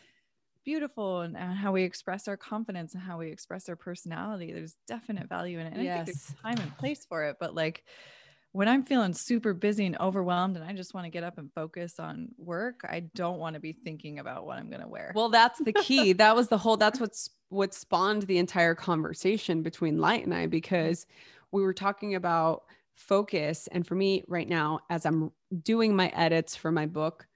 beautiful 0.64 1.22
and, 1.22 1.36
and 1.36 1.58
how 1.58 1.74
we 1.74 1.84
express 1.84 2.30
our 2.30 2.38
confidence 2.38 2.94
and 2.94 3.04
how 3.04 3.18
we 3.18 3.28
express 3.28 3.68
our 3.68 3.76
personality. 3.76 4.54
There's 4.54 4.78
definite 4.88 5.28
value 5.28 5.60
in 5.60 5.68
it. 5.68 5.74
And 5.74 5.84
Yes. 5.84 5.94
I 6.00 6.06
think 6.06 6.18
there's 6.18 6.42
time 6.42 6.66
and 6.66 6.78
place 6.78 7.06
for 7.06 7.26
it. 7.26 7.36
But 7.38 7.54
like 7.54 7.84
when 8.54 8.70
I'm 8.70 8.84
feeling 8.84 9.12
super 9.14 9.54
busy 9.54 9.86
and 9.86 10.00
overwhelmed 10.00 10.56
and 10.56 10.64
I 10.64 10.72
just 10.72 10.94
want 10.94 11.04
to 11.04 11.10
get 11.12 11.26
up 11.26 11.38
and 11.38 11.52
focus 11.52 12.00
on 12.00 12.30
work, 12.38 12.80
I 12.88 13.02
don't 13.14 13.40
want 13.40 13.56
to 13.56 13.60
be 13.60 13.74
thinking 13.74 14.20
about 14.20 14.46
what 14.46 14.58
I'm 14.58 14.70
going 14.70 14.82
to 14.82 14.88
wear. 14.88 15.12
Well, 15.14 15.28
that's 15.28 15.60
the 15.60 15.74
key. 15.74 16.14
that 16.24 16.34
was 16.34 16.48
the 16.48 16.58
whole 16.58 16.78
that's 16.78 17.02
what's 17.02 17.30
what 17.50 17.74
spawned 17.74 18.24
the 18.24 18.38
entire 18.38 18.74
conversation 18.74 19.62
between 19.62 20.00
Light 20.00 20.24
and 20.24 20.34
I 20.34 20.48
because 20.48 21.06
we 21.52 21.62
were 21.62 21.74
talking 21.74 22.16
about 22.16 22.64
focus 22.96 23.68
and 23.72 23.86
for 23.86 23.96
me 23.96 24.24
right 24.28 24.48
now 24.48 24.80
as 24.90 25.06
I'm 25.06 25.32
doing 25.64 25.96
my 25.96 26.08
edits 26.10 26.56
for 26.56 26.72
my 26.72 26.86
book, 26.86 27.28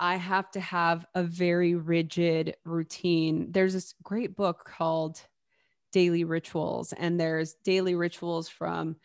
I 0.00 0.16
have 0.16 0.50
to 0.52 0.60
have 0.60 1.06
a 1.14 1.22
very 1.22 1.74
rigid 1.74 2.56
routine. 2.64 3.50
There's 3.50 3.72
this 3.72 3.94
great 4.02 4.36
book 4.36 4.64
called 4.64 5.20
Daily 5.92 6.24
Rituals 6.24 6.92
and 6.92 7.18
there's 7.18 7.54
daily 7.64 7.94
rituals 7.94 8.48
from 8.48 8.96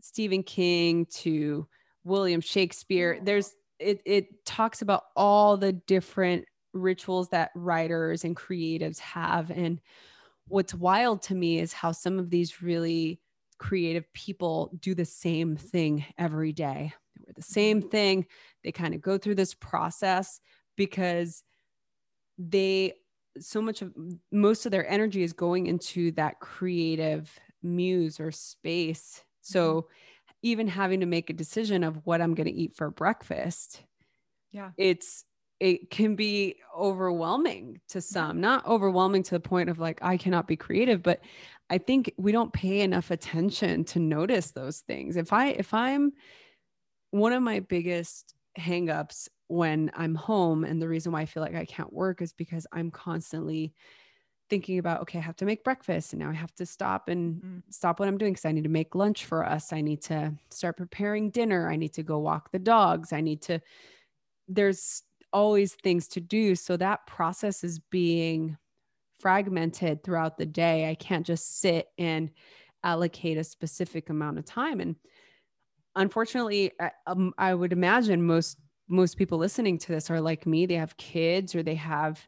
Stephen 0.00 0.42
King 0.42 1.06
to 1.06 1.66
William 2.04 2.40
Shakespeare. 2.40 3.18
There's 3.22 3.54
it 3.78 4.00
it 4.04 4.44
talks 4.46 4.82
about 4.82 5.04
all 5.16 5.56
the 5.56 5.72
different 5.72 6.46
rituals 6.72 7.28
that 7.30 7.50
writers 7.54 8.24
and 8.24 8.36
creatives 8.36 8.98
have 8.98 9.50
and 9.50 9.80
what's 10.48 10.74
wild 10.74 11.22
to 11.22 11.34
me 11.34 11.58
is 11.58 11.72
how 11.72 11.92
some 11.92 12.18
of 12.18 12.30
these 12.30 12.62
really 12.62 13.20
creative 13.58 14.12
people 14.12 14.70
do 14.80 14.94
the 14.94 15.04
same 15.04 15.56
thing 15.56 16.04
every 16.18 16.52
day. 16.52 16.92
They 17.14 17.22
wear 17.26 17.32
the 17.34 17.42
mm-hmm. 17.42 17.52
same 17.52 17.82
thing. 17.82 18.26
They 18.64 18.72
kind 18.72 18.94
of 18.94 19.00
go 19.00 19.18
through 19.18 19.36
this 19.36 19.54
process 19.54 20.40
because 20.76 21.42
they 22.38 22.94
so 23.38 23.60
much 23.60 23.82
of 23.82 23.92
most 24.32 24.64
of 24.64 24.72
their 24.72 24.88
energy 24.88 25.22
is 25.22 25.32
going 25.32 25.66
into 25.66 26.10
that 26.12 26.40
creative 26.40 27.30
muse 27.62 28.18
or 28.20 28.30
space. 28.30 29.16
Mm-hmm. 29.18 29.52
So 29.52 29.88
even 30.42 30.68
having 30.68 31.00
to 31.00 31.06
make 31.06 31.30
a 31.30 31.34
decision 31.34 31.84
of 31.84 32.00
what 32.04 32.20
I'm 32.20 32.34
going 32.34 32.46
to 32.46 32.52
eat 32.52 32.74
for 32.76 32.90
breakfast, 32.90 33.82
yeah. 34.52 34.70
it's 34.76 35.24
it 35.58 35.90
can 35.90 36.16
be 36.16 36.56
overwhelming 36.76 37.80
to 37.88 38.00
some, 38.00 38.40
not 38.40 38.66
overwhelming 38.66 39.22
to 39.24 39.30
the 39.30 39.40
point 39.40 39.70
of 39.70 39.78
like 39.78 40.02
I 40.02 40.16
cannot 40.16 40.46
be 40.46 40.56
creative, 40.56 41.02
but 41.02 41.20
I 41.70 41.78
think 41.78 42.12
we 42.18 42.30
don't 42.32 42.52
pay 42.52 42.80
enough 42.80 43.10
attention 43.10 43.84
to 43.86 43.98
notice 43.98 44.50
those 44.52 44.80
things. 44.80 45.16
If 45.16 45.32
I 45.32 45.48
if 45.48 45.72
I'm 45.72 46.12
one 47.10 47.32
of 47.32 47.42
my 47.42 47.60
biggest 47.60 48.34
hangups 48.58 49.28
when 49.48 49.90
I'm 49.94 50.14
home 50.14 50.64
and 50.64 50.80
the 50.82 50.88
reason 50.88 51.12
why 51.12 51.22
I 51.22 51.26
feel 51.26 51.42
like 51.42 51.54
I 51.54 51.64
can't 51.64 51.92
work 51.92 52.20
is 52.20 52.32
because 52.32 52.66
I'm 52.72 52.90
constantly 52.90 53.74
thinking 54.48 54.78
about 54.78 55.02
okay, 55.02 55.18
I 55.18 55.22
have 55.22 55.36
to 55.36 55.44
make 55.44 55.64
breakfast 55.64 56.12
and 56.12 56.20
now 56.20 56.30
I 56.30 56.34
have 56.34 56.54
to 56.56 56.66
stop 56.66 57.08
and 57.08 57.42
Mhm. 57.42 57.62
stop 57.70 57.98
what 57.98 58.08
I'm 58.08 58.18
doing 58.18 58.32
because 58.34 58.44
I 58.44 58.52
need 58.52 58.64
to 58.64 58.70
make 58.70 58.94
lunch 58.94 59.24
for 59.24 59.44
us. 59.44 59.72
I 59.72 59.80
need 59.80 60.02
to 60.02 60.34
start 60.50 60.76
preparing 60.76 61.30
dinner. 61.30 61.68
I 61.70 61.76
need 61.76 61.94
to 61.94 62.02
go 62.02 62.18
walk 62.18 62.52
the 62.52 62.58
dogs. 62.58 63.12
I 63.12 63.20
need 63.20 63.42
to 63.42 63.60
there's 64.48 65.02
always 65.36 65.74
things 65.74 66.08
to 66.08 66.20
do. 66.20 66.54
So 66.54 66.78
that 66.78 67.06
process 67.06 67.62
is 67.62 67.78
being 67.78 68.56
fragmented 69.20 70.02
throughout 70.02 70.38
the 70.38 70.46
day. 70.46 70.88
I 70.88 70.94
can't 70.94 71.26
just 71.26 71.60
sit 71.60 71.88
and 71.98 72.30
allocate 72.82 73.36
a 73.36 73.44
specific 73.44 74.08
amount 74.08 74.38
of 74.38 74.46
time. 74.46 74.80
And 74.80 74.96
unfortunately, 75.94 76.72
I, 76.80 76.90
um, 77.06 77.32
I 77.38 77.54
would 77.54 77.72
imagine 77.72 78.22
most 78.26 78.58
most 78.88 79.16
people 79.16 79.36
listening 79.36 79.78
to 79.78 79.92
this 79.92 80.10
are 80.10 80.20
like 80.20 80.46
me. 80.46 80.64
They 80.64 80.74
have 80.76 80.96
kids 80.96 81.54
or 81.54 81.62
they 81.62 81.74
have 81.74 82.24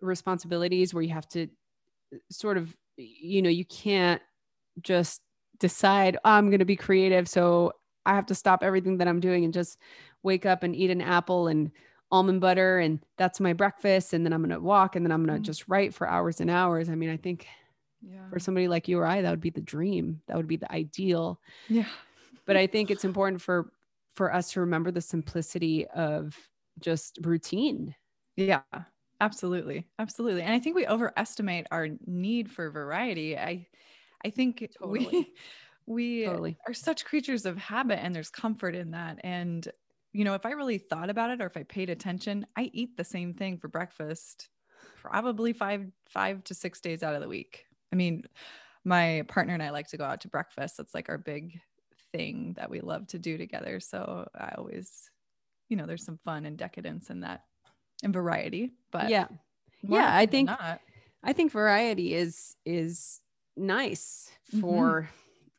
responsibilities 0.00 0.94
where 0.94 1.02
you 1.02 1.14
have 1.14 1.28
to 1.30 1.48
sort 2.30 2.58
of, 2.58 2.76
you 2.96 3.42
know, 3.42 3.50
you 3.50 3.64
can't 3.64 4.22
just 4.82 5.22
decide 5.58 6.16
"Oh, 6.24 6.30
I'm 6.32 6.50
going 6.50 6.60
to 6.60 6.64
be 6.64 6.76
creative, 6.76 7.28
so 7.28 7.72
I 8.06 8.14
have 8.14 8.26
to 8.26 8.34
stop 8.34 8.62
everything 8.62 8.98
that 8.98 9.08
I'm 9.08 9.20
doing 9.20 9.44
and 9.44 9.54
just 9.54 9.78
wake 10.22 10.46
up 10.46 10.62
and 10.62 10.76
eat 10.76 10.90
an 10.90 11.00
apple 11.00 11.48
and 11.48 11.70
almond 12.14 12.40
butter 12.40 12.78
and 12.78 13.04
that's 13.18 13.40
my 13.40 13.52
breakfast 13.52 14.12
and 14.14 14.24
then 14.24 14.32
I'm 14.32 14.42
going 14.42 14.50
to 14.50 14.60
walk 14.60 14.96
and 14.96 15.04
then 15.06 15.12
I'm 15.12 15.24
going 15.26 15.36
to 15.36 15.40
Mhm. 15.40 15.46
just 15.46 15.68
write 15.68 15.94
for 15.94 16.08
hours 16.08 16.40
and 16.40 16.50
hours. 16.50 16.88
I 16.90 16.94
mean, 16.96 17.10
I 17.10 17.16
think 17.18 17.46
Yeah. 18.00 18.34
for 18.34 18.40
somebody 18.40 18.68
like 18.68 18.88
you 18.88 18.98
or 18.98 19.06
I 19.06 19.22
that 19.22 19.30
would 19.30 19.40
be 19.40 19.50
the 19.50 19.62
dream. 19.62 20.22
That 20.28 20.36
would 20.38 20.48
be 20.48 20.56
the 20.56 20.72
ideal. 20.72 21.40
Yeah. 21.68 21.90
But 22.46 22.56
I 22.56 22.66
think 22.66 22.90
it's 22.90 23.04
important 23.04 23.40
for 23.42 23.72
for 24.14 24.32
us 24.32 24.52
to 24.52 24.60
remember 24.60 24.90
the 24.90 25.00
simplicity 25.00 25.86
of 25.88 26.48
just 26.78 27.18
routine. 27.22 27.96
Yeah, 28.36 28.62
absolutely. 29.20 29.88
Absolutely. 29.98 30.42
And 30.42 30.52
I 30.52 30.58
think 30.58 30.76
we 30.76 30.86
overestimate 30.86 31.66
our 31.70 31.88
need 32.06 32.50
for 32.50 32.70
variety. 32.70 33.38
I 33.38 33.68
I 34.24 34.30
think 34.30 34.68
Totally. 34.78 35.08
we 35.10 35.34
we 35.86 36.24
Totally. 36.24 36.58
are 36.66 36.74
such 36.74 37.04
creatures 37.04 37.46
of 37.46 37.56
habit 37.58 37.98
and 38.02 38.14
there's 38.14 38.30
comfort 38.30 38.74
in 38.74 38.92
that. 38.92 39.20
And 39.24 39.70
you 40.14 40.24
know, 40.24 40.34
if 40.34 40.46
I 40.46 40.50
really 40.52 40.78
thought 40.78 41.10
about 41.10 41.30
it 41.30 41.42
or 41.42 41.46
if 41.46 41.56
I 41.56 41.64
paid 41.64 41.90
attention, 41.90 42.46
I 42.56 42.70
eat 42.72 42.96
the 42.96 43.04
same 43.04 43.34
thing 43.34 43.58
for 43.58 43.68
breakfast 43.68 44.48
probably 45.02 45.52
5 45.52 45.86
5 46.08 46.44
to 46.44 46.54
6 46.54 46.80
days 46.80 47.02
out 47.02 47.14
of 47.14 47.20
the 47.20 47.28
week. 47.28 47.66
I 47.92 47.96
mean, 47.96 48.24
my 48.84 49.24
partner 49.28 49.52
and 49.54 49.62
I 49.62 49.70
like 49.70 49.88
to 49.88 49.96
go 49.96 50.04
out 50.04 50.20
to 50.22 50.28
breakfast. 50.28 50.76
That's 50.78 50.94
like 50.94 51.08
our 51.08 51.18
big 51.18 51.60
thing 52.12 52.54
that 52.56 52.70
we 52.70 52.80
love 52.80 53.06
to 53.08 53.18
do 53.18 53.36
together. 53.36 53.80
So 53.80 54.28
I 54.34 54.54
always, 54.56 55.10
you 55.68 55.76
know, 55.76 55.84
there's 55.86 56.04
some 56.04 56.18
fun 56.24 56.46
and 56.46 56.56
decadence 56.56 57.10
in 57.10 57.20
that 57.20 57.42
and 58.02 58.12
variety. 58.14 58.72
But 58.92 59.10
yeah. 59.10 59.26
Yeah, 59.82 60.16
I 60.16 60.26
think- 60.26 60.46
not, 60.48 60.80
I 61.22 61.32
think 61.32 61.50
variety 61.52 62.14
is 62.14 62.56
is 62.64 63.20
nice 63.56 64.30
Mhm. 64.54 64.60
for 64.60 65.08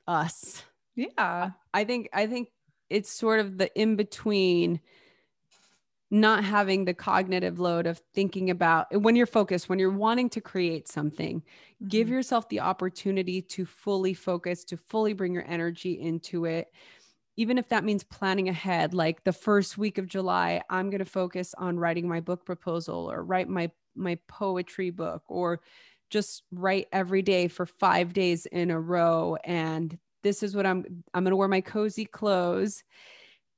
us. 0.07 0.63
yeah, 0.95 1.51
I 1.73 1.83
think 1.83 2.09
I 2.13 2.25
think 2.27 2.49
it's 2.89 3.11
sort 3.11 3.39
of 3.39 3.57
the 3.57 3.73
in 3.79 3.95
between 3.95 4.79
not 6.11 6.43
having 6.43 6.85
the 6.85 6.93
cognitive 6.93 7.59
load 7.59 7.87
of 7.87 7.99
thinking 8.13 8.49
about 8.49 8.87
when 9.01 9.15
you're 9.15 9.25
focused 9.25 9.67
when 9.67 9.79
you're 9.79 9.89
wanting 9.91 10.29
to 10.29 10.39
create 10.39 10.87
something 10.87 11.43
give 11.87 12.07
Mhm. 12.07 12.11
yourself 12.11 12.47
the 12.49 12.59
opportunity 12.59 13.41
to 13.41 13.65
fully 13.65 14.13
focus 14.13 14.63
to 14.65 14.77
fully 14.77 15.13
bring 15.13 15.33
your 15.33 15.45
energy 15.47 15.93
into 15.99 16.45
it 16.45 16.71
even 17.37 17.57
if 17.57 17.69
that 17.69 17.83
means 17.83 18.03
planning 18.03 18.49
ahead 18.49 18.93
like 18.93 19.23
the 19.23 19.33
first 19.33 19.77
week 19.77 19.97
of 19.97 20.07
july 20.07 20.61
i'm 20.69 20.89
going 20.91 20.99
to 20.99 21.05
focus 21.05 21.53
on 21.55 21.79
writing 21.79 22.07
my 22.07 22.19
book 22.21 22.45
proposal 22.45 23.11
or 23.11 23.23
write 23.23 23.49
my 23.49 23.71
my 23.95 24.17
poetry 24.27 24.91
book 24.91 25.23
or 25.27 25.61
just 26.09 26.43
write 26.51 26.87
every 26.91 27.21
day 27.23 27.47
for 27.47 27.65
5 27.65 28.13
days 28.13 28.45
in 28.47 28.71
a 28.71 28.79
row 28.79 29.37
and 29.43 29.97
this 30.25 30.41
is 30.41 30.55
what 30.55 30.65
i'm 30.65 31.03
i'm 31.13 31.23
going 31.23 31.31
to 31.31 31.37
wear 31.37 31.47
my 31.47 31.61
cozy 31.61 32.03
clothes 32.03 32.83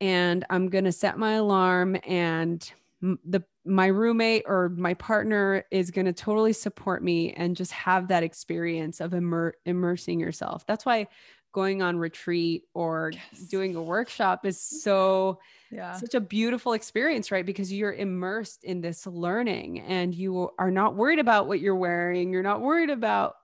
and 0.01 0.45
i'm 0.49 0.67
going 0.69 0.83
to 0.83 0.91
set 0.91 1.17
my 1.17 1.33
alarm 1.33 1.97
and 2.05 2.73
the 3.01 3.41
my 3.63 3.87
roommate 3.87 4.43
or 4.45 4.69
my 4.69 4.93
partner 4.95 5.63
is 5.71 5.91
going 5.91 6.05
to 6.05 6.13
totally 6.13 6.53
support 6.53 7.01
me 7.01 7.31
and 7.33 7.55
just 7.55 7.71
have 7.71 8.09
that 8.09 8.21
experience 8.23 8.99
of 8.99 9.13
immer- 9.13 9.53
immersing 9.65 10.19
yourself 10.19 10.65
that's 10.67 10.85
why 10.85 11.07
going 11.53 11.81
on 11.81 11.97
retreat 11.97 12.63
or 12.73 13.13
Yes. 13.13 13.47
doing 13.47 13.75
a 13.75 13.81
workshop 13.81 14.45
is 14.45 14.59
so 14.59 15.39
yeah, 15.71 15.93
such 15.93 16.13
a 16.13 16.21
beautiful 16.21 16.73
experience, 16.73 17.31
right? 17.31 17.45
Because 17.45 17.73
you're 17.73 17.93
immersed 17.93 18.63
in 18.63 18.79
this 18.79 19.07
learning 19.07 19.79
and 19.81 20.13
you 20.13 20.51
are 20.59 20.71
not 20.71 20.95
worried 20.95 21.19
about 21.19 21.47
what 21.47 21.59
you're 21.59 21.75
wearing. 21.75 22.31
You're 22.31 22.43
not 22.43 22.61
worried 22.61 22.89
about, 22.89 23.35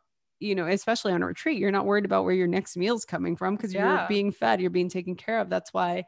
you 0.44 0.56
know, 0.56 0.68
especially 0.68 1.14
on 1.14 1.24
a 1.24 1.28
retreat, 1.28 1.58
you're 1.58 1.72
not 1.72 1.86
worried 1.86 2.06
about 2.06 2.26
where 2.26 2.34
your 2.34 2.48
next 2.48 2.76
meal's 2.78 3.06
coming 3.06 3.36
from 3.36 3.56
because 3.56 3.74
Yeah. 3.74 4.00
you're 4.00 4.08
being 4.08 4.32
fed, 4.32 4.62
you're 4.62 4.70
being 4.70 4.90
taken 4.90 5.16
care 5.16 5.40
of. 5.40 5.50
That's 5.50 5.74
why 5.74 6.04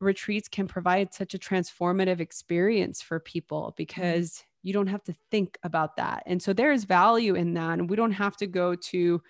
retreats 0.00 0.48
can 0.48 0.68
provide 0.68 1.12
such 1.12 1.34
a 1.34 1.38
transformative 1.38 2.20
experience 2.20 3.02
for 3.02 3.18
people 3.18 3.62
mm-hmm. 3.62 3.74
because 3.76 4.44
you 4.62 4.72
don't 4.72 4.86
have 4.86 5.02
to 5.04 5.14
think 5.30 5.58
about 5.62 5.96
that. 5.96 6.22
And 6.26 6.42
so 6.42 6.52
there 6.52 6.72
is 6.72 6.84
value 6.84 7.34
in 7.34 7.54
that. 7.54 7.78
And 7.78 7.90
we 7.90 7.96
don't 7.96 8.12
have 8.12 8.36
to 8.38 8.46
go 8.46 8.74
to, 8.74 9.22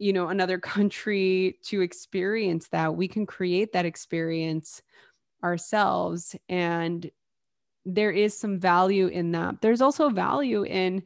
you 0.00 0.12
know 0.14 0.28
another 0.28 0.58
country 0.74 1.58
to 1.62 1.82
experience 1.82 2.68
that 2.68 2.96
we 2.96 3.06
can 3.06 3.26
create 3.26 3.72
that 3.72 3.84
experience 3.84 4.82
ourselves 5.44 6.34
and 6.48 7.10
there 7.86 8.10
is 8.10 8.36
some 8.36 8.58
value 8.58 9.06
in 9.06 9.30
that 9.32 9.60
there's 9.60 9.80
also 9.80 10.08
value 10.08 10.64
in 10.64 11.02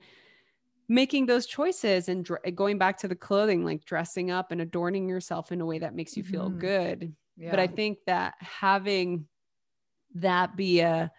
making 0.88 1.26
those 1.26 1.46
choices 1.46 2.08
and 2.08 2.24
dr- 2.24 2.42
going 2.54 2.78
back 2.78 2.98
to 2.98 3.08
the 3.08 3.16
clothing 3.16 3.64
like 3.64 3.84
dressing 3.84 4.30
up 4.30 4.50
and 4.52 4.60
adorning 4.60 5.08
yourself 5.08 5.52
in 5.52 5.60
a 5.60 5.66
way 5.66 5.78
that 5.78 5.94
makes 5.94 6.16
you 6.16 6.22
feel 6.22 6.50
Mhm. 6.50 6.58
good 6.58 7.14
yeah. 7.36 7.50
but 7.50 7.60
i 7.60 7.66
think 7.66 7.98
that 8.06 8.34
having 8.40 9.26
that 10.14 10.56
be 10.56 10.80
a 10.80 11.12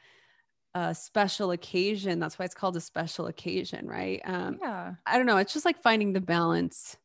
a 0.76 0.94
special 0.96 1.52
occasion 1.52 2.20
that's 2.20 2.38
why 2.40 2.46
it's 2.46 2.56
called 2.56 2.76
a 2.78 2.82
special 2.82 3.28
occasion 3.28 3.88
right 3.88 4.22
um 4.26 4.60
yeah, 4.62 4.96
I 5.06 5.18
don't 5.18 5.28
know. 5.28 5.38
It's 5.38 5.54
just 5.54 5.66
like 5.66 5.82
finding 5.82 6.14
the 6.14 6.22
balance, 6.22 6.98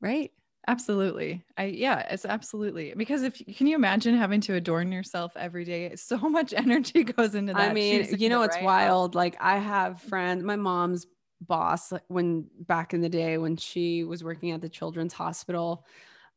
right? 0.00 0.32
Absolutely. 0.68 1.44
I 1.56 1.66
yeah, 1.66 2.00
it's 2.10 2.24
absolutely 2.24 2.92
because 2.96 3.22
if 3.22 3.40
can 3.56 3.68
you 3.68 3.76
imagine 3.76 4.16
having 4.16 4.40
to 4.42 4.54
adorn 4.54 4.90
yourself 4.90 5.32
every 5.36 5.64
day? 5.64 5.94
So 5.96 6.18
much 6.18 6.52
energy 6.56 7.04
goes 7.04 7.34
into 7.36 7.54
that. 7.54 7.70
I 7.70 7.74
mean, 7.74 8.08
you 8.18 8.28
know, 8.28 8.42
it's 8.44 8.56
right 8.56 8.64
wild. 8.64 9.14
Like 9.14 9.36
I 9.40 9.58
have 9.58 10.00
friends, 10.02 10.42
my 10.42 10.56
mom's 10.56 11.06
boss 11.40 11.92
when 12.08 12.46
back 12.60 12.94
in 12.94 13.00
the 13.00 13.08
day 13.08 13.38
when 13.38 13.56
she 13.56 14.04
was 14.04 14.24
working 14.24 14.50
at 14.52 14.60
the 14.60 14.68
children's 14.68 15.12
hospital, 15.12 15.84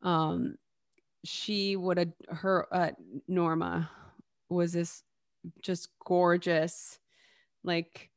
um, 0.01 0.55
she 1.23 1.75
would 1.75 2.13
her 2.29 2.67
uh, 2.73 2.91
Norma 3.27 3.89
was 4.49 4.73
this 4.73 5.03
just 5.61 5.89
gorgeous, 6.05 6.99
like 7.63 8.09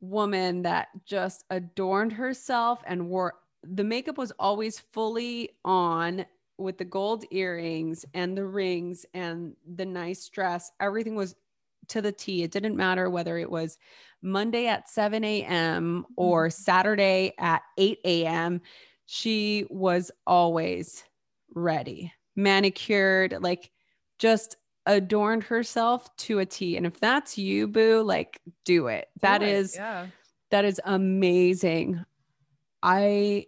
woman 0.00 0.62
that 0.62 0.88
just 1.04 1.44
adorned 1.50 2.12
herself 2.12 2.82
and 2.86 3.08
wore 3.08 3.34
the 3.62 3.84
makeup 3.84 4.16
was 4.16 4.32
always 4.38 4.78
fully 4.78 5.50
on 5.64 6.24
with 6.56 6.78
the 6.78 6.84
gold 6.84 7.24
earrings 7.30 8.04
and 8.14 8.36
the 8.36 8.44
rings 8.44 9.04
and 9.14 9.54
the 9.74 9.84
nice 9.84 10.28
dress. 10.28 10.72
Everything 10.80 11.14
was 11.14 11.34
to 11.90 12.02
the 12.02 12.12
T. 12.12 12.42
It 12.42 12.50
didn't 12.50 12.76
matter 12.76 13.08
whether 13.10 13.38
it 13.38 13.50
was 13.50 13.78
Monday 14.22 14.66
at 14.66 14.88
7 14.88 15.22
a.m. 15.24 16.06
or 16.16 16.48
mm-hmm. 16.48 16.62
Saturday 16.62 17.32
at 17.38 17.62
8 17.78 17.98
a.m. 18.04 18.60
She 19.06 19.66
was 19.70 20.10
always 20.26 21.04
ready, 21.54 22.12
manicured, 22.36 23.36
like 23.40 23.70
just 24.18 24.56
adorned 24.86 25.44
herself 25.44 26.14
to 26.16 26.38
a 26.40 26.46
T. 26.46 26.76
And 26.76 26.86
if 26.86 26.98
that's 27.00 27.38
you, 27.38 27.68
boo, 27.68 28.02
like 28.02 28.40
do 28.64 28.88
it. 28.88 29.08
That 29.20 29.38
do 29.38 29.46
it. 29.46 29.52
is 29.52 29.76
yeah. 29.76 30.06
that 30.50 30.64
is 30.64 30.80
amazing. 30.84 32.04
I 32.82 33.46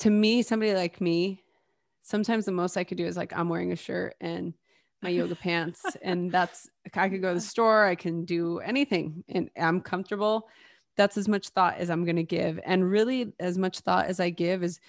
to 0.00 0.10
me, 0.10 0.42
somebody 0.42 0.74
like 0.74 1.00
me, 1.00 1.42
sometimes 2.02 2.44
the 2.44 2.52
most 2.52 2.76
I 2.76 2.84
could 2.84 2.98
do 2.98 3.06
is 3.06 3.16
like 3.16 3.32
I'm 3.36 3.48
wearing 3.48 3.72
a 3.72 3.76
shirt 3.76 4.14
and 4.20 4.54
my 5.02 5.08
yoga 5.08 5.34
pants 5.36 5.82
and 6.02 6.30
that's 6.30 6.68
I 6.94 7.08
could 7.08 7.22
go 7.22 7.28
to 7.28 7.34
the 7.34 7.40
store, 7.40 7.84
I 7.84 7.94
can 7.94 8.24
do 8.24 8.58
anything 8.60 9.24
and 9.28 9.50
I'm 9.56 9.80
comfortable. 9.80 10.48
That's 10.96 11.16
as 11.16 11.28
much 11.28 11.48
thought 11.48 11.78
as 11.78 11.90
I'm 11.90 12.04
going 12.04 12.16
to 12.16 12.24
give. 12.24 12.58
And 12.64 12.90
really 12.90 13.32
as 13.38 13.56
much 13.56 13.80
thought 13.80 14.06
as 14.06 14.20
I 14.20 14.30
give 14.30 14.62
is 14.62 14.80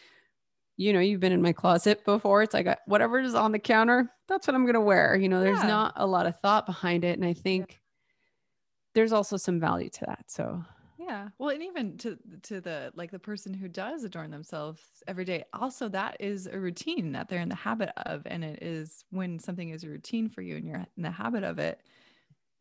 you 0.77 0.93
know, 0.93 1.01
you've 1.01 1.19
been 1.19 1.33
in 1.33 1.41
my 1.41 1.51
closet 1.51 2.05
before. 2.05 2.41
It's 2.41 2.53
like 2.53 2.65
uh, 2.65 2.77
whatever 2.85 3.19
is 3.19 3.35
on 3.35 3.51
the 3.51 3.59
counter, 3.59 4.09
that's 4.29 4.47
what 4.47 4.55
I'm 4.55 4.63
going 4.63 4.75
to 4.75 4.81
wear. 4.81 5.17
You 5.17 5.27
know, 5.27 5.41
there's 5.41 5.59
yeah. 5.59 5.67
not 5.67 5.93
a 5.97 6.07
lot 6.07 6.25
of 6.25 6.39
thought 6.39 6.65
behind 6.65 7.03
it 7.03 7.19
and 7.19 7.27
I 7.27 7.33
think 7.33 7.79
there's 8.95 9.11
also 9.11 9.37
some 9.37 9.59
value 9.59 9.89
to 9.89 10.05
that. 10.07 10.25
So 10.27 10.63
yeah. 11.09 11.29
Well, 11.39 11.49
and 11.49 11.63
even 11.63 11.97
to 11.97 12.17
to 12.43 12.61
the 12.61 12.91
like 12.95 13.09
the 13.09 13.19
person 13.19 13.53
who 13.53 13.67
does 13.67 14.03
adorn 14.03 14.29
themselves 14.29 14.81
every 15.07 15.25
day, 15.25 15.43
also 15.53 15.89
that 15.89 16.17
is 16.19 16.45
a 16.45 16.59
routine 16.59 17.13
that 17.13 17.27
they're 17.27 17.41
in 17.41 17.49
the 17.49 17.55
habit 17.55 17.91
of. 18.05 18.21
And 18.25 18.43
it 18.43 18.61
is 18.61 19.03
when 19.09 19.39
something 19.39 19.69
is 19.69 19.83
a 19.83 19.89
routine 19.89 20.29
for 20.29 20.41
you 20.41 20.55
and 20.57 20.67
you're 20.67 20.85
in 20.97 21.03
the 21.03 21.09
habit 21.09 21.43
of 21.43 21.57
it, 21.57 21.81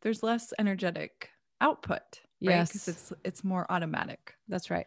there's 0.00 0.23
less 0.23 0.55
energetic 0.59 1.28
output. 1.61 2.00
Right? 2.40 2.55
Yes. 2.55 2.73
Because 2.73 2.88
it's 2.88 3.12
it's 3.23 3.45
more 3.45 3.67
automatic. 3.71 4.35
That's 4.49 4.71
right. 4.71 4.87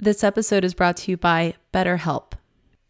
This 0.00 0.24
episode 0.24 0.64
is 0.64 0.74
brought 0.74 0.96
to 0.98 1.10
you 1.10 1.16
by 1.16 1.54
BetterHelp. 1.74 2.27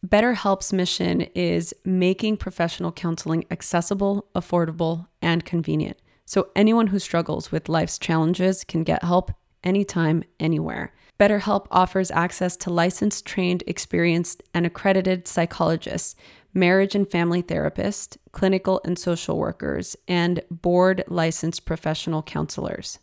BetterHelp's 0.07 0.73
mission 0.73 1.23
is 1.35 1.75
making 1.85 2.37
professional 2.37 2.93
counseling 2.93 3.45
accessible, 3.51 4.29
affordable, 4.35 5.09
and 5.21 5.45
convenient. 5.45 5.99
So 6.25 6.51
anyone 6.55 6.89
who 6.89 7.01
struggles 7.01 7.51
with 7.51 7.69
life's 7.69 7.99
challenges 7.99 8.63
can 8.63 8.85
get 8.85 9.03
help 9.03 9.33
anytime, 9.65 10.23
anywhere. 10.39 10.93
BetterHelp 11.19 11.67
offers 11.73 12.13
access 12.13 12.57
to 12.59 12.71
licensed, 12.71 13.27
trained, 13.27 13.65
experienced, 13.67 14.41
and 14.55 14.65
accredited 14.65 15.27
psychologists, 15.27 16.15
marriage 16.55 16.95
and 16.95 17.11
family 17.11 17.43
therapists, 17.43 18.17
clinical 18.31 18.81
and 18.85 18.97
social 18.97 19.37
workers, 19.37 19.97
and 20.07 20.43
board 20.49 21.03
licensed 21.09 21.65
professional 21.65 22.23
counselors. 22.23 23.01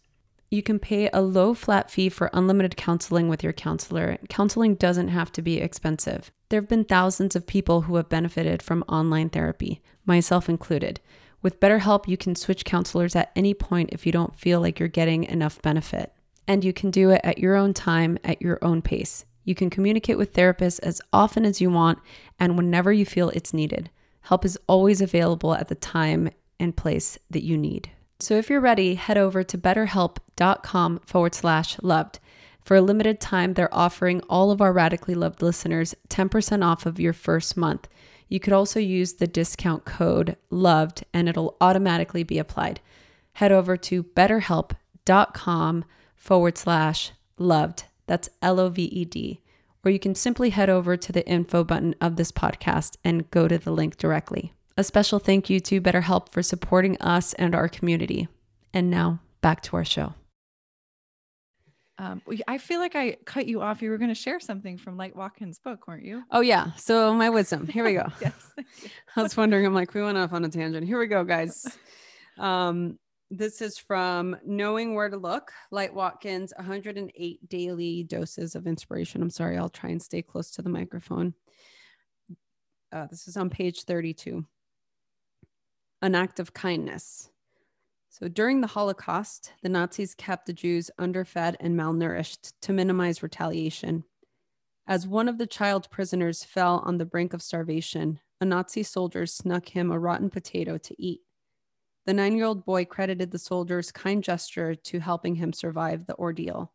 You 0.50 0.62
can 0.62 0.80
pay 0.80 1.10
a 1.12 1.22
low 1.22 1.54
flat 1.54 1.90
fee 1.90 2.10
for 2.10 2.30
unlimited 2.34 2.78
counseling 2.78 3.28
with 3.28 3.44
your 3.44 3.54
counselor. 3.54 4.18
Counseling 4.30 4.76
doesn't 4.76 5.08
have 5.08 5.32
to 5.34 5.42
be 5.42 5.58
expensive. 5.58 6.32
There 6.50 6.62
have 6.62 6.70
been 6.70 6.86
thousands 6.86 7.36
of 7.36 7.48
people 7.48 7.82
who 7.82 7.96
have 7.96 8.10
benefited 8.10 8.62
from 8.62 8.84
online 8.88 9.30
therapy, 9.30 9.82
myself 10.06 10.48
included. 10.48 11.02
With 11.42 11.60
BetterHelp, 11.60 12.08
you 12.08 12.18
can 12.18 12.36
switch 12.36 12.66
counselors 12.66 13.16
at 13.16 13.32
any 13.36 13.54
point 13.54 13.90
if 13.92 14.06
you 14.06 14.12
don't 14.12 14.36
feel 14.36 14.62
like 14.62 14.80
you're 14.80 14.88
getting 14.88 15.24
enough 15.26 15.62
benefit. 15.62 16.14
And 16.48 16.64
you 16.64 16.74
can 16.74 16.92
do 16.92 17.10
it 17.10 17.22
at 17.24 17.40
your 17.40 17.56
own 17.56 17.74
time, 17.74 18.18
at 18.24 18.42
your 18.42 18.60
own 18.62 18.82
pace. 18.82 19.26
You 19.44 19.56
can 19.56 19.70
communicate 19.70 20.18
with 20.18 20.34
therapists 20.34 20.80
as 20.82 21.02
often 21.12 21.46
as 21.46 21.62
you 21.62 21.70
want 21.70 22.00
and 22.40 22.58
whenever 22.58 22.92
you 22.94 23.06
feel 23.06 23.30
it's 23.30 23.54
needed. 23.54 23.90
Help 24.22 24.44
is 24.44 24.58
always 24.68 25.02
available 25.02 25.54
at 25.54 25.68
the 25.68 25.76
time 25.76 26.30
and 26.60 26.76
place 26.76 27.20
that 27.30 27.44
you 27.44 27.58
need. 27.58 27.92
So 28.20 28.36
if 28.36 28.50
you're 28.50 28.62
ready, 28.62 28.96
head 28.96 29.18
over 29.18 29.44
to 29.44 29.58
betterhelp.com 29.58 31.00
forward 31.06 31.36
slash 31.36 31.78
loved. 31.82 32.20
For 32.62 32.76
a 32.76 32.82
limited 32.82 33.20
time, 33.20 33.54
they're 33.54 33.74
offering 33.74 34.22
all 34.22 34.50
of 34.50 34.62
our 34.62 34.74
Radically 34.74 35.14
Loved 35.14 35.42
listeners 35.42 35.94
10% 36.10 36.66
off 36.66 36.86
of 36.86 37.00
your 37.00 37.14
first 37.14 37.56
month. 37.56 37.88
You 38.28 38.40
could 38.40 38.54
also 38.54 38.80
use 38.80 39.14
the 39.14 39.28
discount 39.28 39.86
code 39.86 40.36
LOVED 40.50 41.04
and 41.14 41.30
it'll 41.30 41.58
automatically 41.62 42.24
be 42.24 42.40
applied. 42.40 42.80
Head 43.34 43.52
over 43.52 43.78
to 43.78 44.04
betterhelp.com 44.04 45.86
forward 46.16 46.58
slash 46.58 47.12
loved. 47.38 47.84
That's 48.08 48.30
L 48.42 48.60
O 48.60 48.70
V 48.70 48.84
E 48.86 49.06
D. 49.06 49.42
Or 49.84 49.92
you 49.92 50.00
can 50.00 50.16
simply 50.16 50.50
head 50.50 50.70
over 50.70 50.98
to 50.98 51.12
the 51.12 51.28
info 51.28 51.64
button 51.64 51.94
of 52.02 52.16
this 52.16 52.32
podcast 52.32 52.98
and 53.04 53.30
go 53.30 53.48
to 53.48 53.60
the 53.60 53.72
link 53.72 53.98
directly. 53.98 54.55
A 54.78 54.84
special 54.84 55.20
thank 55.20 55.50
you 55.50 55.62
to 55.62 55.80
BetterHelp 55.80 56.30
for 56.30 56.44
supporting 56.44 56.98
us 57.02 57.34
and 57.36 57.56
our 57.56 57.70
community. 57.70 58.28
And 58.74 58.90
now 58.90 59.20
back 59.40 59.62
to 59.64 59.78
our 59.78 59.86
show. 59.86 60.14
Um, 61.98 62.22
I 62.46 62.58
feel 62.58 62.82
like 62.82 62.94
I 62.94 63.16
cut 63.24 63.48
you 63.48 63.62
off. 63.62 63.82
You 63.82 63.90
were 63.90 63.98
going 63.98 64.10
to 64.10 64.16
share 64.16 64.42
something 64.42 64.78
from 64.78 64.98
Light 64.98 65.16
Watkins' 65.16 65.60
book, 65.60 65.88
weren't 65.88 66.04
you? 66.04 66.24
Oh 66.30 66.42
yeah. 66.42 66.74
So 66.74 67.14
my 67.14 67.30
wisdom. 67.30 67.68
Here 67.68 67.86
we 67.86 67.94
go. 67.94 68.08
yes. 68.22 68.52
I 69.16 69.22
was 69.22 69.38
wondering. 69.38 69.66
I'm 69.66 69.74
like, 69.74 69.94
we 69.94 70.04
went 70.04 70.18
off 70.18 70.34
on 70.34 70.44
a 70.44 70.50
tangent. 70.50 70.86
Here 70.86 71.00
we 71.00 71.08
go, 71.08 71.24
guys. 71.24 71.66
Um, 72.38 73.00
this 73.32 73.62
is 73.62 73.78
from 73.78 74.36
Knowing 74.46 74.94
Where 74.94 75.08
to 75.08 75.16
Look. 75.16 75.54
Light 75.72 75.94
Watkins, 75.94 76.52
108 76.58 77.50
daily 77.50 78.04
doses 78.04 78.56
of 78.56 78.68
inspiration. 78.68 79.22
I'm 79.22 79.30
sorry. 79.30 79.58
I'll 79.58 79.70
try 79.70 79.92
and 79.92 80.02
stay 80.02 80.22
close 80.22 80.52
to 80.52 80.62
the 80.62 80.70
microphone. 80.70 81.34
Uh, 82.92 83.08
this 83.08 83.30
is 83.30 83.38
on 83.38 83.50
page 83.50 83.84
32. 83.84 84.46
An 86.02 86.16
act 86.16 86.40
of 86.40 86.54
kindness. 86.54 87.30
So 88.10 88.28
during 88.28 88.62
the 88.62 88.68
Holocaust, 88.68 89.54
the 89.62 89.70
Nazis 89.70 90.16
kept 90.16 90.46
the 90.46 90.54
Jews 90.54 90.90
underfed 90.98 91.58
and 91.60 91.78
malnourished 91.78 92.54
to 92.62 92.74
minimize 92.74 93.22
retaliation. 93.22 94.06
As 94.88 95.08
one 95.08 95.28
of 95.28 95.38
the 95.38 95.48
child 95.48 95.90
prisoners 95.90 96.44
fell 96.44 96.84
on 96.86 96.98
the 96.98 97.06
brink 97.06 97.34
of 97.34 97.42
starvation, 97.42 98.20
a 98.40 98.46
Nazi 98.46 98.84
soldier 98.84 99.26
snuck 99.26 99.68
him 99.68 99.92
a 99.92 100.00
rotten 100.00 100.30
potato 100.30 100.78
to 100.78 100.96
eat. 101.02 101.22
The 102.06 102.14
nine 102.14 102.38
year 102.38 102.46
old 102.46 102.66
boy 102.66 102.86
credited 102.86 103.32
the 103.32 103.40
soldier's 103.40 103.92
kind 103.92 104.24
gesture 104.24 104.76
to 104.76 105.00
helping 105.00 105.36
him 105.36 105.52
survive 105.52 106.06
the 106.06 106.16
ordeal. 106.16 106.72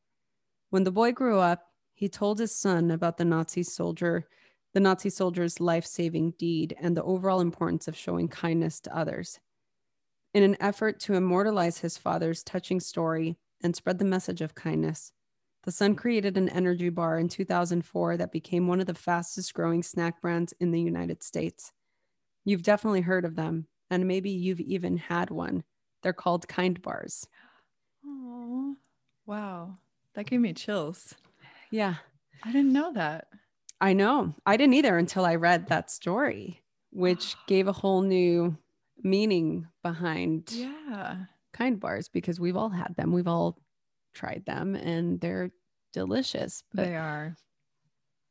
When 0.71 0.85
the 0.85 0.91
boy 0.91 1.13
grew 1.13 1.39
up, 1.39 1.67
he 1.95 2.09
told 2.09 2.39
his 2.39 2.55
son 2.55 2.91
about 2.91 3.17
the 3.17 3.25
Nazi 3.25 3.63
soldier, 3.63 4.27
the 4.73 4.81
Nazi 4.81 5.11
soldier's 5.11 5.61
life 5.61 5.85
saving 5.85 6.33
deed, 6.39 6.77
and 6.81 6.97
the 6.97 7.03
overall 7.03 7.41
importance 7.41 7.89
of 7.89 7.97
showing 7.97 8.29
kindness 8.29 8.81
to 8.81 8.97
others. 8.97 9.41
In 10.33 10.43
an 10.43 10.57
effort 10.61 11.01
to 11.01 11.15
immortalize 11.15 11.79
his 11.79 11.99
father's 11.99 12.45
touching 12.45 12.79
story 12.79 13.37
and 13.63 13.75
spread 13.75 13.99
the 13.99 14.05
message 14.05 14.41
of 14.41 14.55
kindness, 14.55 15.13
the 15.65 15.73
son 15.73 15.95
created 15.95 16.37
an 16.39 16.49
energy 16.49 16.89
bar 16.89 17.19
in 17.19 17.29
2004 17.29 18.17
that 18.17 18.33
became 18.33 18.67
one 18.67 18.81
of 18.81 18.87
the 18.87 18.95
fastest 18.95 19.53
growing 19.53 19.83
snack 19.83 20.21
brands 20.23 20.55
in 20.61 20.71
the 20.71 20.81
United 20.81 21.23
States. 21.23 21.73
You've 22.45 22.63
definitely 22.63 23.03
heard 23.03 23.25
of 23.25 23.35
them, 23.37 23.67
and 23.91 24.07
maybe 24.07 24.31
you've 24.31 24.61
even 24.61 24.97
had 24.97 25.31
one. 25.31 25.65
They're 26.03 26.13
called 26.13 26.49
Kind 26.49 26.81
Bars. 26.81 27.27
Oh, 28.07 28.77
wow. 29.27 29.77
That 30.15 30.27
gave 30.27 30.41
me 30.41 30.55
chills. 30.55 31.15
Yeah. 31.71 31.97
I 32.43 32.53
didn't 32.53 32.73
know 32.73 32.93
that. 32.95 33.27
I 33.81 33.93
know. 33.95 34.35
I 34.45 34.57
didn't 34.57 34.75
either 34.75 34.99
until 34.99 35.25
I 35.25 35.37
read 35.37 35.69
that 35.69 35.91
story, 35.91 36.63
which 36.91 37.37
gave 37.47 37.69
a 37.69 37.73
whole 37.73 38.03
new 38.03 38.57
meaning 39.03 39.67
behind 39.83 40.51
yeah 40.53 41.17
kind 41.53 41.81
bars 41.81 42.09
because 42.09 42.39
we've 42.39 42.57
all 42.57 42.69
had 42.69 42.95
them 42.97 43.13
we've 43.13 43.29
all 43.29 43.59
tried 44.15 44.43
them 44.47 44.75
and 44.75 45.21
they're 45.21 45.51
delicious 45.93 46.63
but 46.75 46.87
they 46.87 46.97
are 46.97 47.35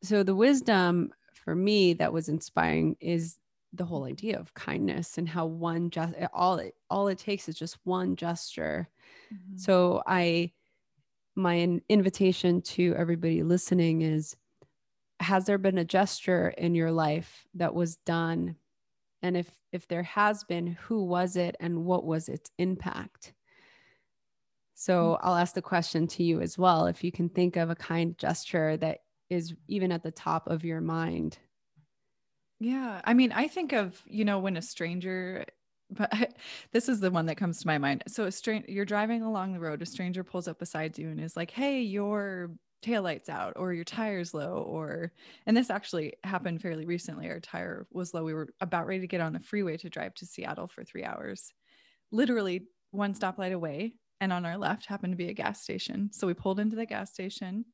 so 0.01 0.23
the 0.23 0.35
wisdom 0.35 1.11
for 1.33 1.55
me 1.55 1.93
that 1.93 2.13
was 2.13 2.29
inspiring 2.29 2.95
is 2.99 3.37
the 3.73 3.85
whole 3.85 4.05
idea 4.05 4.39
of 4.39 4.53
kindness 4.53 5.17
and 5.17 5.27
how 5.27 5.45
one 5.45 5.89
just 5.89 6.13
all 6.33 6.57
it 6.57 6.75
all 6.89 7.07
it 7.07 7.17
takes 7.17 7.47
is 7.49 7.55
just 7.55 7.77
one 7.83 8.15
gesture 8.15 8.87
mm-hmm. 9.33 9.57
so 9.57 10.01
i 10.07 10.51
my 11.35 11.79
invitation 11.89 12.61
to 12.61 12.95
everybody 12.95 13.43
listening 13.43 14.01
is 14.01 14.35
has 15.19 15.45
there 15.45 15.57
been 15.57 15.77
a 15.77 15.85
gesture 15.85 16.49
in 16.57 16.75
your 16.75 16.91
life 16.91 17.45
that 17.55 17.73
was 17.73 17.97
done? 17.97 18.55
And 19.21 19.35
if 19.35 19.49
if 19.71 19.87
there 19.87 20.03
has 20.03 20.43
been 20.43 20.67
who 20.67 21.03
was 21.03 21.35
it 21.35 21.55
and 21.59 21.85
what 21.85 22.05
was 22.05 22.29
its 22.29 22.51
impact? 22.57 23.33
So 24.75 25.17
mm-hmm. 25.17 25.27
i'll 25.27 25.35
ask 25.35 25.53
the 25.53 25.61
question 25.61 26.07
to 26.07 26.23
you 26.23 26.39
as 26.39 26.57
well 26.57 26.85
if 26.85 27.03
you 27.03 27.11
can 27.11 27.27
think 27.27 27.57
of 27.57 27.69
a 27.69 27.75
kind 27.75 28.17
gesture 28.17 28.77
that 28.77 28.99
is 29.29 29.53
even 29.67 29.91
at 29.91 30.03
the 30.03 30.11
top 30.11 30.47
of 30.47 30.63
your 30.63 30.81
mind. 30.81 31.37
Yeah 32.61 33.01
i 33.03 33.13
mean 33.13 33.31
i 33.31 33.47
think 33.47 33.73
of 33.73 34.01
you 34.05 34.25
know 34.25 34.39
when 34.39 34.57
a 34.57 34.61
stranger 34.61 35.45
but 35.91 36.13
I, 36.13 36.27
this 36.71 36.87
is 36.87 36.99
the 36.99 37.11
one 37.11 37.25
that 37.25 37.37
comes 37.37 37.59
to 37.59 37.67
my 37.67 37.77
mind. 37.77 38.03
So 38.07 38.25
a 38.25 38.31
stranger 38.31 38.71
you're 38.71 38.85
driving 38.85 39.21
along 39.21 39.53
the 39.53 39.59
road 39.59 39.81
a 39.81 39.85
stranger 39.85 40.23
pulls 40.23 40.47
up 40.47 40.59
beside 40.59 40.97
you 40.97 41.09
and 41.09 41.19
is 41.19 41.35
like 41.35 41.51
hey 41.51 41.81
your 41.81 42.51
taillights 42.81 43.29
out 43.29 43.53
or 43.55 43.73
your 43.73 43.83
tires 43.83 44.33
low 44.33 44.63
or 44.67 45.11
and 45.45 45.55
this 45.55 45.69
actually 45.69 46.13
happened 46.23 46.61
fairly 46.61 46.85
recently 46.85 47.29
our 47.29 47.39
tire 47.39 47.85
was 47.91 48.13
low 48.13 48.23
we 48.23 48.33
were 48.33 48.47
about 48.61 48.87
ready 48.87 49.01
to 49.01 49.07
get 49.07 49.21
on 49.21 49.33
the 49.33 49.39
freeway 49.39 49.75
to 49.75 49.89
drive 49.89 50.13
to 50.13 50.25
seattle 50.25 50.67
for 50.67 50.83
three 50.83 51.03
hours. 51.03 51.53
Literally 52.11 52.67
one 52.91 53.13
stoplight 53.13 53.53
away 53.53 53.93
and 54.21 54.31
on 54.31 54.45
our 54.45 54.57
left 54.57 54.85
happened 54.85 55.13
to 55.13 55.17
be 55.17 55.29
a 55.29 55.33
gas 55.33 55.61
station 55.61 56.09
so 56.11 56.25
we 56.25 56.33
pulled 56.33 56.59
into 56.59 56.75
the 56.75 56.85
gas 56.85 57.11
station. 57.11 57.65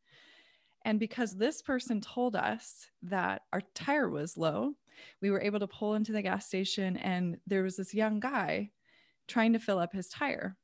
And 0.83 0.99
because 0.99 1.35
this 1.35 1.61
person 1.61 1.99
told 1.99 2.35
us 2.35 2.85
that 3.03 3.41
our 3.53 3.61
tire 3.73 4.09
was 4.09 4.37
low 4.37 4.75
we 5.21 5.31
were 5.31 5.41
able 5.41 5.59
to 5.59 5.67
pull 5.67 5.95
into 5.95 6.11
the 6.11 6.21
gas 6.21 6.47
station 6.47 6.97
and 6.97 7.37
there 7.47 7.63
was 7.63 7.77
this 7.77 7.93
young 7.93 8.19
guy 8.19 8.71
trying 9.27 9.53
to 9.53 9.59
fill 9.59 9.79
up 9.79 9.93
his 9.93 10.07
tire. 10.07 10.55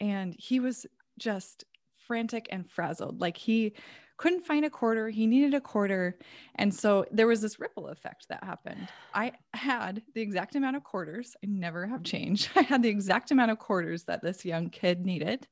And 0.00 0.34
he 0.38 0.60
was 0.60 0.86
just 1.18 1.64
frantic 2.06 2.48
and 2.50 2.68
frazzled. 2.68 3.20
Like 3.20 3.36
he 3.36 3.74
couldn't 4.16 4.46
find 4.46 4.64
a 4.64 4.70
quarter, 4.70 5.08
he 5.08 5.26
needed 5.26 5.54
a 5.54 5.60
quarter. 5.60 6.16
And 6.54 6.72
so 6.72 7.04
there 7.10 7.26
was 7.26 7.40
this 7.40 7.58
ripple 7.58 7.88
effect 7.88 8.26
that 8.28 8.44
happened. 8.44 8.88
I 9.14 9.32
had 9.52 10.02
the 10.14 10.20
exact 10.20 10.54
amount 10.54 10.76
of 10.76 10.84
quarters, 10.84 11.34
I 11.42 11.48
never 11.48 11.86
have 11.86 12.04
changed. 12.04 12.50
I 12.56 12.62
had 12.62 12.82
the 12.82 12.88
exact 12.88 13.30
amount 13.30 13.50
of 13.50 13.58
quarters 13.58 14.04
that 14.04 14.22
this 14.22 14.44
young 14.44 14.70
kid 14.70 15.04
needed. 15.04 15.48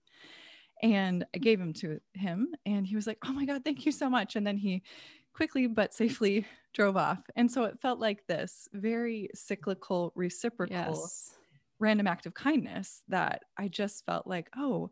And 0.82 1.26
I 1.34 1.38
gave 1.38 1.60
him 1.60 1.74
to 1.74 2.00
him, 2.14 2.54
and 2.64 2.86
he 2.86 2.96
was 2.96 3.06
like, 3.06 3.18
Oh 3.26 3.32
my 3.32 3.44
God, 3.44 3.64
thank 3.64 3.84
you 3.84 3.92
so 3.92 4.08
much. 4.08 4.36
And 4.36 4.46
then 4.46 4.56
he 4.56 4.82
quickly 5.34 5.66
but 5.66 5.92
safely 6.02 6.46
drove 6.72 6.96
off. 6.96 7.18
And 7.36 7.50
so 7.50 7.64
it 7.64 7.80
felt 7.80 7.98
like 7.98 8.26
this 8.26 8.68
very 8.72 9.30
cyclical, 9.34 10.12
reciprocal, 10.14 10.76
yes. 10.76 11.34
random 11.78 12.06
act 12.06 12.26
of 12.26 12.34
kindness 12.34 13.02
that 13.08 13.42
I 13.58 13.68
just 13.68 14.04
felt 14.06 14.26
like, 14.26 14.48
oh, 14.56 14.90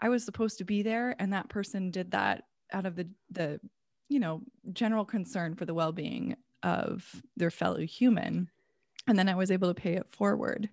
I 0.00 0.08
was 0.08 0.24
supposed 0.24 0.58
to 0.58 0.64
be 0.64 0.82
there 0.82 1.16
and 1.18 1.32
that 1.32 1.48
person 1.48 1.90
did 1.90 2.10
that 2.12 2.44
out 2.72 2.86
of 2.86 2.96
the 2.96 3.08
the 3.30 3.60
you 4.08 4.18
know 4.20 4.42
general 4.72 5.04
concern 5.04 5.54
for 5.54 5.64
the 5.64 5.74
well-being 5.74 6.36
of 6.62 7.22
their 7.36 7.50
fellow 7.50 7.80
human 7.80 8.50
and 9.06 9.18
then 9.18 9.28
I 9.28 9.34
was 9.34 9.50
able 9.50 9.68
to 9.68 9.80
pay 9.80 9.94
it 9.94 10.06
forward. 10.10 10.68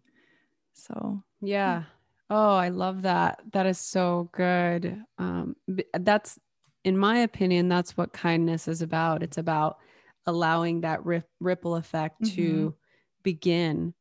So, 0.74 1.22
yeah. 1.40 1.84
Oh, 2.32 2.56
I 2.56 2.70
love 2.70 3.04
that. 3.04 3.42
That 3.52 3.66
is 3.66 3.80
so 3.80 4.30
good. 4.34 5.02
Um 5.18 5.56
that's 5.94 6.40
in 6.84 6.98
my 6.98 7.20
opinion 7.20 7.70
that's 7.70 7.96
what 7.96 8.14
kindness 8.14 8.68
is 8.68 8.82
about. 8.82 9.24
It's 9.24 9.38
about 9.38 9.78
allowing 10.26 10.82
that 10.82 11.06
rip, 11.06 11.28
ripple 11.40 11.76
effect 11.76 12.22
mm-hmm. 12.22 12.36
to 12.36 12.76
begin. 13.24 13.94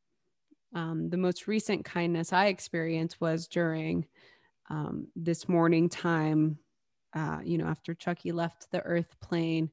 Um, 0.74 1.10
the 1.10 1.16
most 1.16 1.46
recent 1.46 1.84
kindness 1.84 2.32
I 2.32 2.46
experienced 2.46 3.20
was 3.20 3.46
during 3.46 4.06
um, 4.70 5.08
this 5.16 5.48
morning 5.48 5.88
time, 5.88 6.58
uh, 7.14 7.38
you 7.44 7.58
know, 7.58 7.66
after 7.66 7.94
Chucky 7.94 8.32
left 8.32 8.70
the 8.70 8.80
earth 8.80 9.14
plane. 9.20 9.70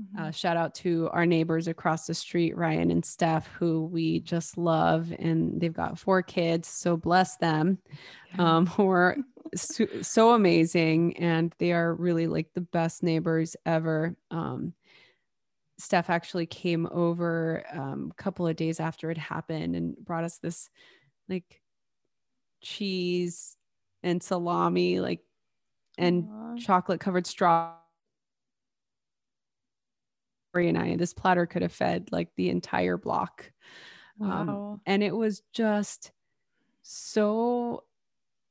Mm-hmm. 0.00 0.22
Uh, 0.22 0.30
shout 0.30 0.56
out 0.56 0.74
to 0.76 1.08
our 1.12 1.26
neighbors 1.26 1.68
across 1.68 2.06
the 2.06 2.14
street, 2.14 2.56
Ryan 2.56 2.90
and 2.90 3.04
Steph, 3.04 3.46
who 3.48 3.84
we 3.84 4.20
just 4.20 4.56
love. 4.56 5.12
And 5.18 5.60
they've 5.60 5.72
got 5.72 5.98
four 5.98 6.22
kids. 6.22 6.68
So 6.68 6.96
bless 6.96 7.36
them, 7.36 7.78
um, 8.38 8.66
who 8.66 8.88
are 8.90 9.16
so, 9.54 9.86
so, 10.02 10.34
amazing. 10.34 11.16
And 11.16 11.54
they 11.58 11.72
are 11.72 11.94
really 11.94 12.26
like 12.26 12.52
the 12.54 12.60
best 12.60 13.02
neighbors 13.02 13.56
ever. 13.66 14.16
Um, 14.30 14.74
Steph 15.78 16.10
actually 16.10 16.46
came 16.46 16.86
over 16.92 17.64
um, 17.72 18.12
a 18.12 18.22
couple 18.22 18.46
of 18.46 18.56
days 18.56 18.80
after 18.80 19.10
it 19.10 19.16
happened 19.16 19.74
and 19.74 19.96
brought 19.96 20.24
us 20.24 20.38
this 20.38 20.68
like 21.28 21.62
cheese 22.62 23.56
and 24.02 24.22
salami, 24.22 25.00
like 25.00 25.20
and 25.98 26.28
chocolate 26.58 27.00
covered 27.00 27.26
straw. 27.26 27.74
And 30.54 30.76
I, 30.76 30.96
this 30.96 31.14
platter 31.14 31.46
could 31.46 31.62
have 31.62 31.72
fed 31.72 32.08
like 32.10 32.28
the 32.36 32.50
entire 32.50 32.96
block. 32.96 33.52
Um, 34.20 34.28
wow. 34.28 34.72
Um, 34.72 34.80
and 34.86 35.02
it 35.02 35.14
was 35.14 35.42
just 35.52 36.10
so, 36.82 37.84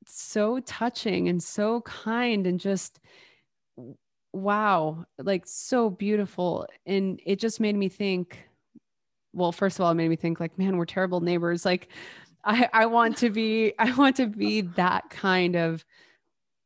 so 0.08 0.60
touching 0.62 1.28
and 1.28 1.44
so 1.44 1.82
kind 1.82 2.48
and 2.48 2.60
just 2.60 3.00
wow, 4.32 5.06
like 5.18 5.44
so 5.46 5.90
beautiful. 5.90 6.68
And 6.86 7.20
it 7.26 7.40
just 7.40 7.60
made 7.60 7.76
me 7.76 7.90
think, 7.90 8.48
well, 9.34 9.52
first 9.52 9.78
of 9.78 9.86
all, 9.86 9.92
it 9.92 9.96
made 9.96 10.10
me 10.10 10.16
think 10.16 10.40
like, 10.40 10.58
man, 10.58 10.78
we're 10.78 10.86
terrible 10.86 11.22
neighbors. 11.22 11.66
Like 11.66 11.90
I, 12.50 12.68
I 12.74 12.86
want 12.88 13.18
to 13.18 13.30
be 13.30 13.74
I 13.80 13.94
want 13.94 14.18
to 14.18 14.28
be 14.28 14.62
that 14.62 15.10
kind 15.10 15.56
of 15.56 15.86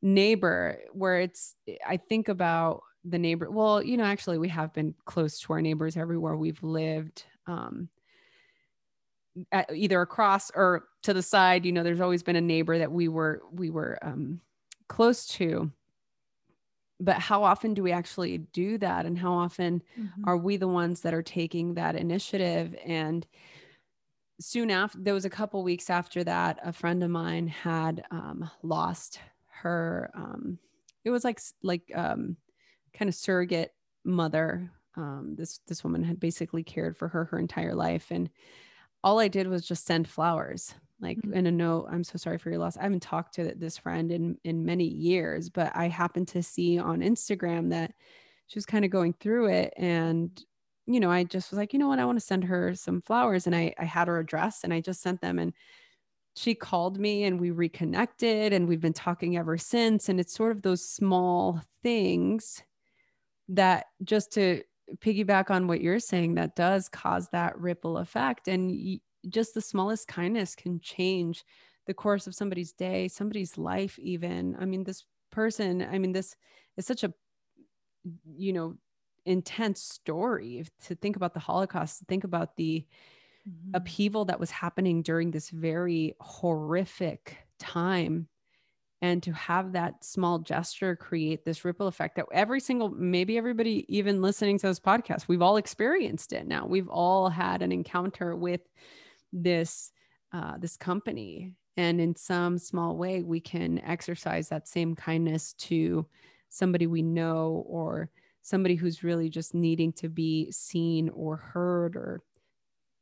neighbor 0.02 0.80
where 0.94 1.20
it's 1.20 1.56
I 1.86 1.98
think 1.98 2.30
about 2.30 2.82
the 3.06 3.20
neighbor. 3.20 3.52
Well, 3.52 3.84
you 3.84 3.98
know, 3.98 4.06
actually 4.06 4.38
we 4.38 4.48
have 4.50 4.74
been 4.74 4.96
close 5.06 5.40
to 5.42 5.54
our 5.54 5.62
neighbors 5.62 5.98
everywhere 5.98 6.38
we've 6.38 6.64
lived. 6.64 7.26
Um, 7.46 7.90
either 9.74 10.00
across 10.00 10.52
or 10.52 10.86
to 11.02 11.14
the 11.14 11.22
side, 11.22 11.66
you 11.66 11.72
know, 11.72 11.84
there's 11.84 12.00
always 12.00 12.24
been 12.24 12.36
a 12.36 12.42
neighbor 12.42 12.78
that 12.78 12.92
we 12.92 13.08
were 13.10 13.42
we 13.52 13.70
were 13.70 14.00
um, 14.02 14.40
close 14.88 15.26
to. 15.28 15.72
But 17.00 17.18
how 17.18 17.44
often 17.44 17.74
do 17.74 17.84
we 17.84 17.92
actually 17.92 18.38
do 18.38 18.78
that, 18.78 19.06
and 19.06 19.18
how 19.18 19.34
often 19.34 19.84
mm-hmm. 20.00 20.24
are 20.26 20.38
we 20.38 20.56
the 20.56 20.68
ones 20.68 21.02
that 21.02 21.14
are 21.14 21.24
taking 21.24 21.74
that 21.74 21.98
initiative? 21.98 22.76
And 22.86 23.28
soon 24.40 24.72
after 24.72 24.98
there 25.00 25.14
was 25.14 25.26
a 25.26 25.30
couple 25.30 25.64
weeks 25.64 25.90
after 25.90 26.24
that 26.24 26.60
a 26.64 26.74
friend 26.74 27.04
of 27.04 27.10
mine 27.10 27.48
had 27.48 28.04
um, 28.12 28.50
lost 28.62 29.20
her 29.48 30.10
um, 30.16 30.58
it 31.06 31.10
was 31.10 31.24
like 31.24 31.40
like 31.62 31.92
um, 31.96 32.36
kind 32.94 33.10
of 33.10 33.16
surrogate 33.16 33.74
mother 34.04 34.70
um, 34.96 35.34
this 35.38 35.60
this 35.68 35.84
woman 35.84 36.04
had 36.04 36.20
basically 36.20 36.64
cared 36.64 36.98
for 36.98 37.08
her 37.08 37.26
her 37.26 37.40
entire 37.40 37.76
life 37.76 38.08
and 38.12 38.30
all 39.04 39.20
i 39.20 39.28
did 39.28 39.48
was 39.48 39.68
just 39.68 39.86
send 39.86 40.08
flowers 40.08 40.74
like 41.00 41.18
mm-hmm. 41.18 41.34
in 41.34 41.48
a 41.48 41.52
note 41.52 41.88
i'm 41.92 42.04
so 42.04 42.18
sorry 42.18 42.38
for 42.38 42.50
your 42.50 42.60
loss 42.60 42.78
i 42.78 42.84
haven't 42.84 43.02
talked 43.02 43.36
to 43.36 43.54
this 43.56 43.78
friend 43.78 44.12
in 44.12 44.38
in 44.44 44.66
many 44.66 44.86
years 44.86 45.50
but 45.50 45.72
i 45.76 45.88
happened 45.88 46.28
to 46.28 46.42
see 46.42 46.80
on 46.80 47.02
instagram 47.02 47.70
that 47.70 47.94
she 48.48 48.58
was 48.58 48.66
kind 48.66 48.86
of 48.86 48.92
going 48.92 49.14
through 49.14 49.48
it 49.48 49.74
and 49.78 50.44
you 50.86 51.00
know, 51.00 51.12
I 51.12 51.24
just 51.24 51.52
was 51.52 51.58
like, 51.58 51.74
you 51.74 51.80
know 51.80 51.88
what, 51.88 52.00
I 52.00 52.06
want 52.06 52.20
to 52.20 52.26
send 52.26 52.44
her 52.46 52.76
some 52.76 53.02
flowers. 53.02 53.48
And 53.48 53.56
I, 53.56 53.74
I 53.78 53.86
had 53.86 54.08
her 54.08 54.20
address 54.20 54.64
and 54.64 54.74
I 54.74 54.82
just 54.82 55.02
sent 55.02 55.22
them. 55.22 55.40
And 55.40 55.54
she 56.36 56.56
called 56.56 57.00
me 57.00 57.24
and 57.24 57.40
we 57.40 57.52
reconnected 57.52 58.54
and 58.54 58.68
we've 58.68 58.82
been 58.82 58.94
talking 58.94 59.38
ever 59.38 59.58
since. 59.58 60.10
And 60.10 60.20
it's 60.20 60.34
sort 60.34 60.52
of 60.52 60.62
those 60.62 60.88
small 60.88 61.62
things 61.84 62.62
that 63.50 63.86
just 64.04 64.34
to 64.34 64.64
piggyback 64.98 65.50
on 65.50 65.68
what 65.68 65.82
you're 65.82 66.00
saying, 66.00 66.36
that 66.36 66.56
does 66.56 66.90
cause 66.90 67.30
that 67.30 67.58
ripple 67.58 67.98
effect. 67.98 68.48
And 68.48 69.00
just 69.30 69.54
the 69.54 69.62
smallest 69.62 70.08
kindness 70.08 70.56
can 70.56 70.80
change 70.80 71.44
the 71.86 71.94
course 71.94 72.28
of 72.28 72.36
somebody's 72.36 72.74
day, 72.74 73.08
somebody's 73.08 73.58
life, 73.58 73.98
even. 74.00 74.56
I 74.60 74.66
mean, 74.66 74.84
this 74.84 75.06
person, 75.32 75.82
I 75.82 76.00
mean, 76.00 76.12
this 76.14 76.36
is 76.78 76.86
such 76.86 77.04
a, 77.04 77.14
you 78.36 78.54
know, 78.54 78.76
intense 79.26 79.82
story 79.82 80.66
to 80.86 80.96
think 80.96 81.16
about 81.16 81.34
the 81.34 81.40
holocaust 81.40 82.00
to 82.00 82.06
think 82.06 82.24
about 82.24 82.56
the 82.56 82.86
mm-hmm. 83.48 83.76
upheaval 83.76 84.26
that 84.26 84.40
was 84.40 84.52
happening 84.52 85.02
during 85.02 85.32
this 85.32 85.50
very 85.50 86.16
horrific 86.20 87.38
time. 87.60 88.28
And 89.02 89.22
to 89.24 89.34
have 89.34 89.74
that 89.74 90.02
small 90.02 90.40
gesture 90.40 90.96
create 90.96 91.44
this 91.44 91.66
ripple 91.66 91.88
effect 91.88 92.16
that 92.16 92.26
every 92.32 92.62
single 92.62 92.90
maybe 92.90 93.38
everybody 93.38 93.86
even 93.90 94.22
listening 94.22 94.58
to 94.60 94.68
this 94.68 94.80
podcast 94.80 95.28
we've 95.28 95.42
all 95.42 95.58
experienced 95.58 96.32
it 96.32 96.48
now. 96.48 96.66
We've 96.66 96.88
all 96.88 97.28
had 97.30 97.62
an 97.62 97.74
encounter 97.74 98.36
with 98.36 98.62
this 99.34 99.92
uh, 100.32 100.58
this 100.58 100.78
company. 100.78 101.54
And 101.76 102.00
in 102.00 102.16
some 102.16 102.58
small 102.58 102.96
way 102.96 103.24
we 103.24 103.42
can 103.42 103.80
exercise 103.80 104.48
that 104.50 104.70
same 104.70 104.96
kindness 104.96 105.54
to 105.54 106.06
somebody 106.48 106.88
we 106.88 107.02
know 107.02 107.66
or 107.68 108.10
somebody 108.44 108.76
who's 108.76 109.04
really 109.04 109.30
just 109.30 109.56
needing 109.56 109.92
to 109.94 110.10
be 110.10 110.52
seen 110.52 111.10
or 111.10 111.38
heard 111.38 111.96
or 111.96 112.22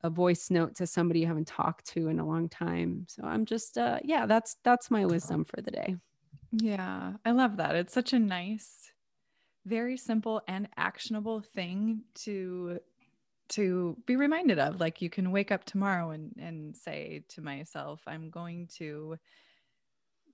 a 0.03 0.09
voice 0.09 0.49
note 0.49 0.75
to 0.75 0.87
somebody 0.87 1.19
you 1.19 1.27
haven't 1.27 1.47
talked 1.47 1.85
to 1.87 2.07
in 2.07 2.19
a 2.19 2.25
long 2.25 2.47
time. 2.47 3.05
So 3.09 3.23
I'm 3.23 3.45
just 3.45 3.77
uh 3.77 3.99
yeah, 4.03 4.25
that's 4.25 4.55
that's 4.63 4.89
my 4.89 5.05
wisdom 5.05 5.43
for 5.43 5.61
the 5.61 5.71
day. 5.71 5.95
Yeah, 6.51 7.13
I 7.25 7.31
love 7.31 7.57
that. 7.57 7.75
It's 7.75 7.93
such 7.93 8.13
a 8.13 8.19
nice, 8.19 8.91
very 9.65 9.97
simple 9.97 10.41
and 10.47 10.67
actionable 10.77 11.41
thing 11.41 12.03
to 12.23 12.79
to 13.49 13.97
be 14.05 14.15
reminded 14.15 14.59
of. 14.59 14.79
Like 14.79 15.01
you 15.01 15.09
can 15.09 15.31
wake 15.31 15.51
up 15.51 15.65
tomorrow 15.65 16.11
and 16.11 16.33
and 16.39 16.75
say 16.75 17.23
to 17.29 17.41
myself, 17.41 18.01
I'm 18.07 18.29
going 18.29 18.67
to 18.77 19.17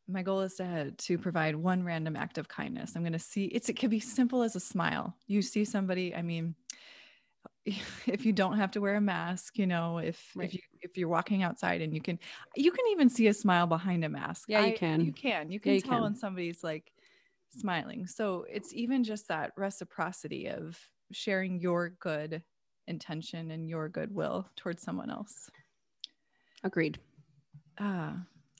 my 0.08 0.22
goal 0.22 0.42
is 0.42 0.56
to 0.56 0.92
to 0.92 1.18
provide 1.18 1.56
one 1.56 1.84
random 1.84 2.16
act 2.16 2.38
of 2.38 2.48
kindness. 2.48 2.94
I'm 2.96 3.04
going 3.04 3.14
to 3.14 3.20
see 3.20 3.46
it's 3.46 3.70
it 3.70 3.74
could 3.74 3.90
be 3.90 4.00
simple 4.00 4.42
as 4.42 4.56
a 4.56 4.60
smile. 4.60 5.16
You 5.28 5.42
see 5.42 5.66
somebody, 5.66 6.16
I 6.16 6.22
mean, 6.22 6.56
if 7.66 8.26
you 8.26 8.32
don't 8.32 8.58
have 8.58 8.72
to 8.72 8.82
wear 8.82 8.96
a 8.96 9.02
mask, 9.02 9.58
you 9.58 9.68
know, 9.68 9.98
if 9.98 10.32
right. 10.36 10.48
if 10.48 10.54
you 10.54 10.60
if 10.82 10.98
you're 10.98 11.10
walking 11.10 11.44
outside 11.44 11.82
and 11.82 11.94
you 11.94 12.02
can 12.02 12.20
you 12.56 12.72
can 12.72 12.86
even 12.92 13.10
see 13.10 13.28
a 13.28 13.34
smile 13.34 13.68
behind 13.68 14.06
a 14.06 14.10
mask. 14.10 14.46
Yeah, 14.48 14.66
you 14.66 14.78
can. 14.78 15.02
You 15.02 15.12
can. 15.12 15.52
You 15.52 15.60
can 15.60 15.74
yeah, 15.74 15.80
tell 15.82 15.92
can. 15.92 16.02
when 16.04 16.16
somebody's 16.16 16.64
like 16.64 16.92
smiling. 17.50 18.08
So 18.08 18.46
it's 18.50 18.74
even 18.74 19.04
just 19.04 19.28
that 19.28 19.52
reciprocity 19.58 20.48
of 20.48 20.80
sharing 21.12 21.60
your 21.60 21.90
good 22.00 22.44
intention 22.88 23.52
and 23.52 23.70
your 23.70 23.90
goodwill 23.90 24.48
towards 24.56 24.82
someone 24.82 25.10
else. 25.10 25.50
Agreed. 26.64 27.00
Ah, 27.80 28.16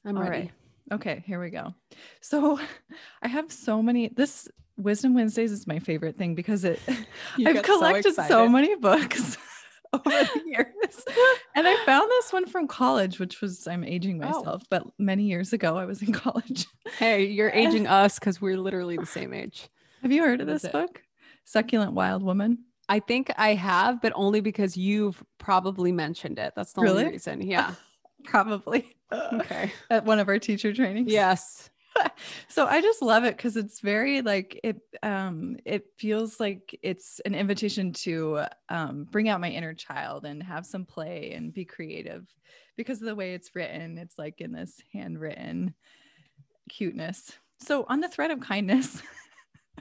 I'm 0.06 0.18
ready. 0.18 0.30
Right. 0.30 0.52
Okay, 0.92 1.24
here 1.26 1.40
we 1.40 1.50
go. 1.50 1.74
So 2.22 2.60
I 3.22 3.28
have 3.28 3.52
so 3.52 3.82
many 3.82 4.10
this 4.10 4.48
Wisdom 4.78 5.16
Wednesdays 5.16 5.52
is 5.52 5.66
my 5.66 5.80
favorite 5.80 6.18
thing 6.18 6.36
because 6.36 6.64
it 6.64 6.80
I've 7.46 7.64
collected 7.64 8.14
so, 8.14 8.28
so, 8.28 8.50
many 8.50 8.76
books 8.76 9.38
over 9.94 10.10
the 10.10 10.42
years. 10.46 11.04
and 11.56 11.68
I 11.68 11.84
found 11.84 12.10
this 12.10 12.32
one 12.32 12.46
from 12.46 12.68
college, 12.68 13.20
which 13.20 13.42
was 13.42 13.68
I'm 13.68 13.84
aging 13.84 14.24
oh. 14.24 14.28
myself, 14.28 14.62
oh. 14.64 14.68
but 14.70 14.84
many 15.00 15.24
years 15.24 15.52
ago 15.52 15.78
I 15.78 15.86
was 15.86 16.02
in 16.02 16.14
college. 16.14 16.68
Hey, 17.00 17.26
you're 17.26 17.50
aging 17.50 17.88
us 17.88 18.20
because 18.20 18.40
we're 18.40 18.58
literally 18.58 18.98
the 18.98 19.06
same 19.06 19.34
age. 19.34 19.68
Have 20.04 20.12
you 20.12 20.22
heard 20.22 20.42
of 20.42 20.48
this 20.48 20.68
book? 20.68 21.02
Succulent 21.44 21.94
Wild 21.94 22.22
Woman. 22.22 22.60
I 22.90 23.00
think 23.00 23.32
I 23.38 23.56
have, 23.56 24.02
but 24.02 24.14
only 24.16 24.42
because 24.42 24.78
you've 24.78 25.22
probably 25.40 25.92
mentioned 25.92 26.40
it. 26.40 26.54
That's 26.56 26.74
the 26.74 26.82
really? 26.82 27.02
only 27.02 27.14
reason. 27.14 27.42
Yeah. 27.42 27.74
probably. 28.24 28.97
Okay. 29.12 29.72
At 29.90 30.06
one 30.06 30.20
of 30.20 30.28
our 30.28 30.40
teacher 30.40 30.74
trainings. 30.74 31.12
Yes. 31.12 31.70
so 32.48 32.68
I 32.68 32.80
just 32.80 33.02
love 33.02 33.24
it 33.24 33.36
because 33.36 33.58
it's 33.58 33.80
very 33.80 34.22
like 34.22 34.60
it 34.64 34.80
um 35.02 35.58
it 35.66 35.86
feels 35.98 36.40
like 36.40 36.78
it's 36.84 37.20
an 37.26 37.34
invitation 37.34 37.92
to 37.92 38.44
um 38.70 39.08
bring 39.10 39.30
out 39.30 39.42
my 39.42 39.50
inner 39.50 39.74
child 39.74 40.24
and 40.24 40.44
have 40.44 40.64
some 40.64 40.86
play 40.86 41.32
and 41.32 41.52
be 41.52 41.66
creative 41.66 42.28
because 42.76 43.02
of 43.02 43.08
the 43.08 43.16
way 43.16 43.34
it's 43.34 43.56
written 43.56 43.98
it's 43.98 44.20
like 44.20 44.42
in 44.42 44.52
this 44.52 44.80
handwritten 44.94 45.74
cuteness 46.70 47.32
so 47.60 47.84
on 47.90 48.00
the 48.00 48.10
thread 48.10 48.30
of 48.30 48.42
kindness 48.42 49.02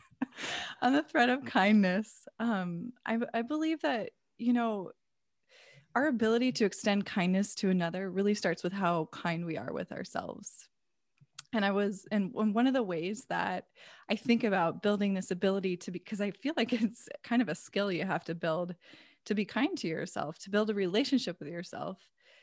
on 0.80 0.94
the 0.94 1.02
thread 1.02 1.28
of 1.28 1.44
kindness 1.44 2.26
um 2.40 2.94
I, 3.04 3.18
I 3.34 3.42
believe 3.42 3.82
that 3.82 4.10
you 4.38 4.54
know 4.54 4.92
our 5.96 6.08
ability 6.08 6.52
to 6.52 6.66
extend 6.66 7.06
kindness 7.06 7.54
to 7.54 7.70
another 7.70 8.10
really 8.10 8.34
starts 8.34 8.62
with 8.62 8.72
how 8.74 9.08
kind 9.12 9.46
we 9.46 9.56
are 9.56 9.72
with 9.72 9.90
ourselves. 9.92 10.68
And 11.54 11.64
i 11.64 11.70
was 11.70 12.06
and 12.12 12.34
one 12.34 12.66
of 12.66 12.74
the 12.74 12.82
ways 12.82 13.24
that 13.30 13.68
i 14.10 14.14
think 14.14 14.44
about 14.44 14.82
building 14.82 15.14
this 15.14 15.30
ability 15.30 15.76
to 15.78 15.90
be 15.90 15.98
because 15.98 16.20
i 16.20 16.30
feel 16.32 16.52
like 16.56 16.72
it's 16.82 17.08
kind 17.22 17.40
of 17.40 17.48
a 17.48 17.54
skill 17.54 17.90
you 17.90 18.04
have 18.04 18.24
to 18.24 18.34
build 18.34 18.74
to 19.24 19.34
be 19.34 19.46
kind 19.46 19.78
to 19.78 19.88
yourself 19.88 20.38
to 20.40 20.50
build 20.50 20.68
a 20.70 20.74
relationship 20.74 21.38
with 21.40 21.48
yourself. 21.48 21.98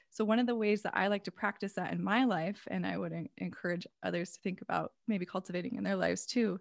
So 0.10 0.26
one 0.26 0.39
of 0.39 0.48
the 0.48 0.56
ways 0.56 0.82
that 0.82 0.98
i 0.98 1.08
like 1.08 1.26
to 1.26 1.32
practice 1.32 1.74
that 1.74 1.92
in 1.92 2.04
my 2.04 2.24
life 2.24 2.68
and 2.72 2.88
i 2.88 2.98
would 2.98 3.13
encourage 3.38 3.86
others 4.02 4.32
to 4.32 4.39
think 4.42 4.62
about 4.62 4.94
maybe 5.08 5.28
cultivating 5.28 5.76
in 5.76 5.84
their 5.84 5.96
lives 5.96 6.26
too 6.26 6.60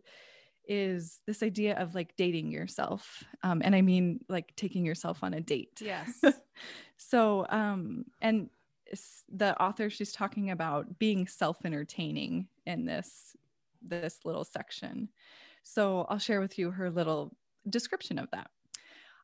is 0.68 1.20
this 1.26 1.42
idea 1.42 1.76
of 1.78 1.94
like 1.94 2.14
dating 2.16 2.50
yourself 2.50 3.24
um, 3.42 3.62
and 3.64 3.74
i 3.74 3.80
mean 3.80 4.20
like 4.28 4.54
taking 4.56 4.84
yourself 4.84 5.22
on 5.22 5.34
a 5.34 5.40
date 5.40 5.80
yes 5.80 6.20
so 6.96 7.46
um 7.50 8.04
and 8.20 8.48
the 9.32 9.60
author 9.60 9.88
she's 9.88 10.12
talking 10.12 10.50
about 10.50 10.98
being 10.98 11.26
self-entertaining 11.26 12.46
in 12.66 12.84
this 12.84 13.36
this 13.80 14.20
little 14.24 14.44
section 14.44 15.08
so 15.62 16.06
i'll 16.08 16.18
share 16.18 16.40
with 16.40 16.58
you 16.58 16.70
her 16.70 16.90
little 16.90 17.34
description 17.68 18.18
of 18.18 18.30
that 18.30 18.50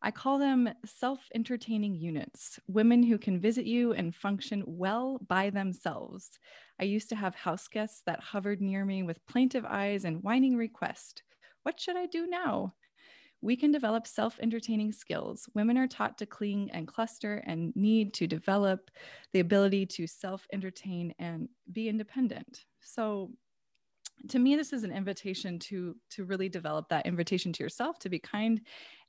I 0.01 0.13
call 0.13 0.39
them 0.39 0.69
self 0.85 1.29
entertaining 1.35 1.97
units, 1.97 2.61
women 2.69 3.03
who 3.03 3.19
can 3.19 3.41
visit 3.41 3.67
you 3.67 3.93
and 3.95 4.15
function 4.15 4.63
well 4.65 5.19
by 5.27 5.51
themselves. 5.51 6.39
I 6.81 6.85
used 6.85 7.09
to 7.09 7.17
have 7.17 7.35
house 7.35 7.67
guests 7.67 8.03
that 8.07 8.21
hovered 8.21 8.61
near 8.61 8.85
me 8.85 9.03
with 9.03 9.27
plaintive 9.27 9.65
eyes 9.65 10.05
and 10.05 10.23
whining 10.23 10.57
request. 10.57 11.23
What 11.69 11.79
should 11.79 11.99
I 11.99 12.07
do 12.07 12.27
now? 12.27 12.73
we 13.41 13.57
can 13.57 13.71
develop 13.71 14.07
self 14.07 14.39
entertaining 14.41 14.91
skills. 14.91 15.49
Women 15.55 15.77
are 15.77 15.87
taught 15.87 16.17
to 16.19 16.27
cling 16.27 16.71
and 16.73 16.89
cluster 16.89 17.45
and 17.47 17.77
need 17.77 18.15
to 18.15 18.27
develop 18.27 18.91
the 19.35 19.41
ability 19.41 19.85
to 19.87 20.07
self 20.07 20.47
entertain 20.53 21.15
and 21.19 21.49
be 21.71 21.89
independent. 21.91 22.65
So, 22.81 23.31
to 24.31 24.39
me 24.39 24.57
this 24.57 24.73
is 24.73 24.83
an 24.83 24.93
invitation 24.93 25.59
to 25.59 25.95
to 26.11 26.25
really 26.25 26.49
develop 26.49 26.89
that 26.89 27.07
invitation 27.07 27.53
to 27.53 27.63
yourself 27.63 27.99
to 27.99 28.09
be 28.09 28.19
kind 28.19 28.63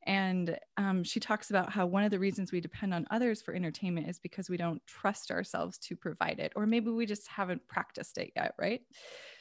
and 0.05 0.59
um, 0.77 1.03
she 1.03 1.19
talks 1.19 1.49
about 1.49 1.71
how 1.71 1.85
one 1.85 2.03
of 2.03 2.11
the 2.11 2.19
reasons 2.19 2.51
we 2.51 2.61
depend 2.61 2.93
on 2.93 3.07
others 3.09 3.41
for 3.41 3.55
entertainment 3.55 4.07
is 4.07 4.19
because 4.19 4.49
we 4.49 4.57
don't 4.57 4.85
trust 4.85 5.31
ourselves 5.31 5.79
to 5.79 5.95
provide 5.95 6.39
it 6.39 6.53
or 6.55 6.67
maybe 6.67 6.91
we 6.91 7.07
just 7.07 7.27
haven't 7.27 7.67
practiced 7.67 8.19
it 8.19 8.31
yet 8.35 8.53
right 8.59 8.81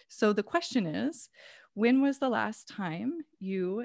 so 0.09 0.33
the 0.33 0.42
question 0.42 0.87
is 0.87 1.28
when 1.78 2.02
was 2.02 2.18
the 2.18 2.28
last 2.28 2.66
time 2.66 3.20
you 3.38 3.84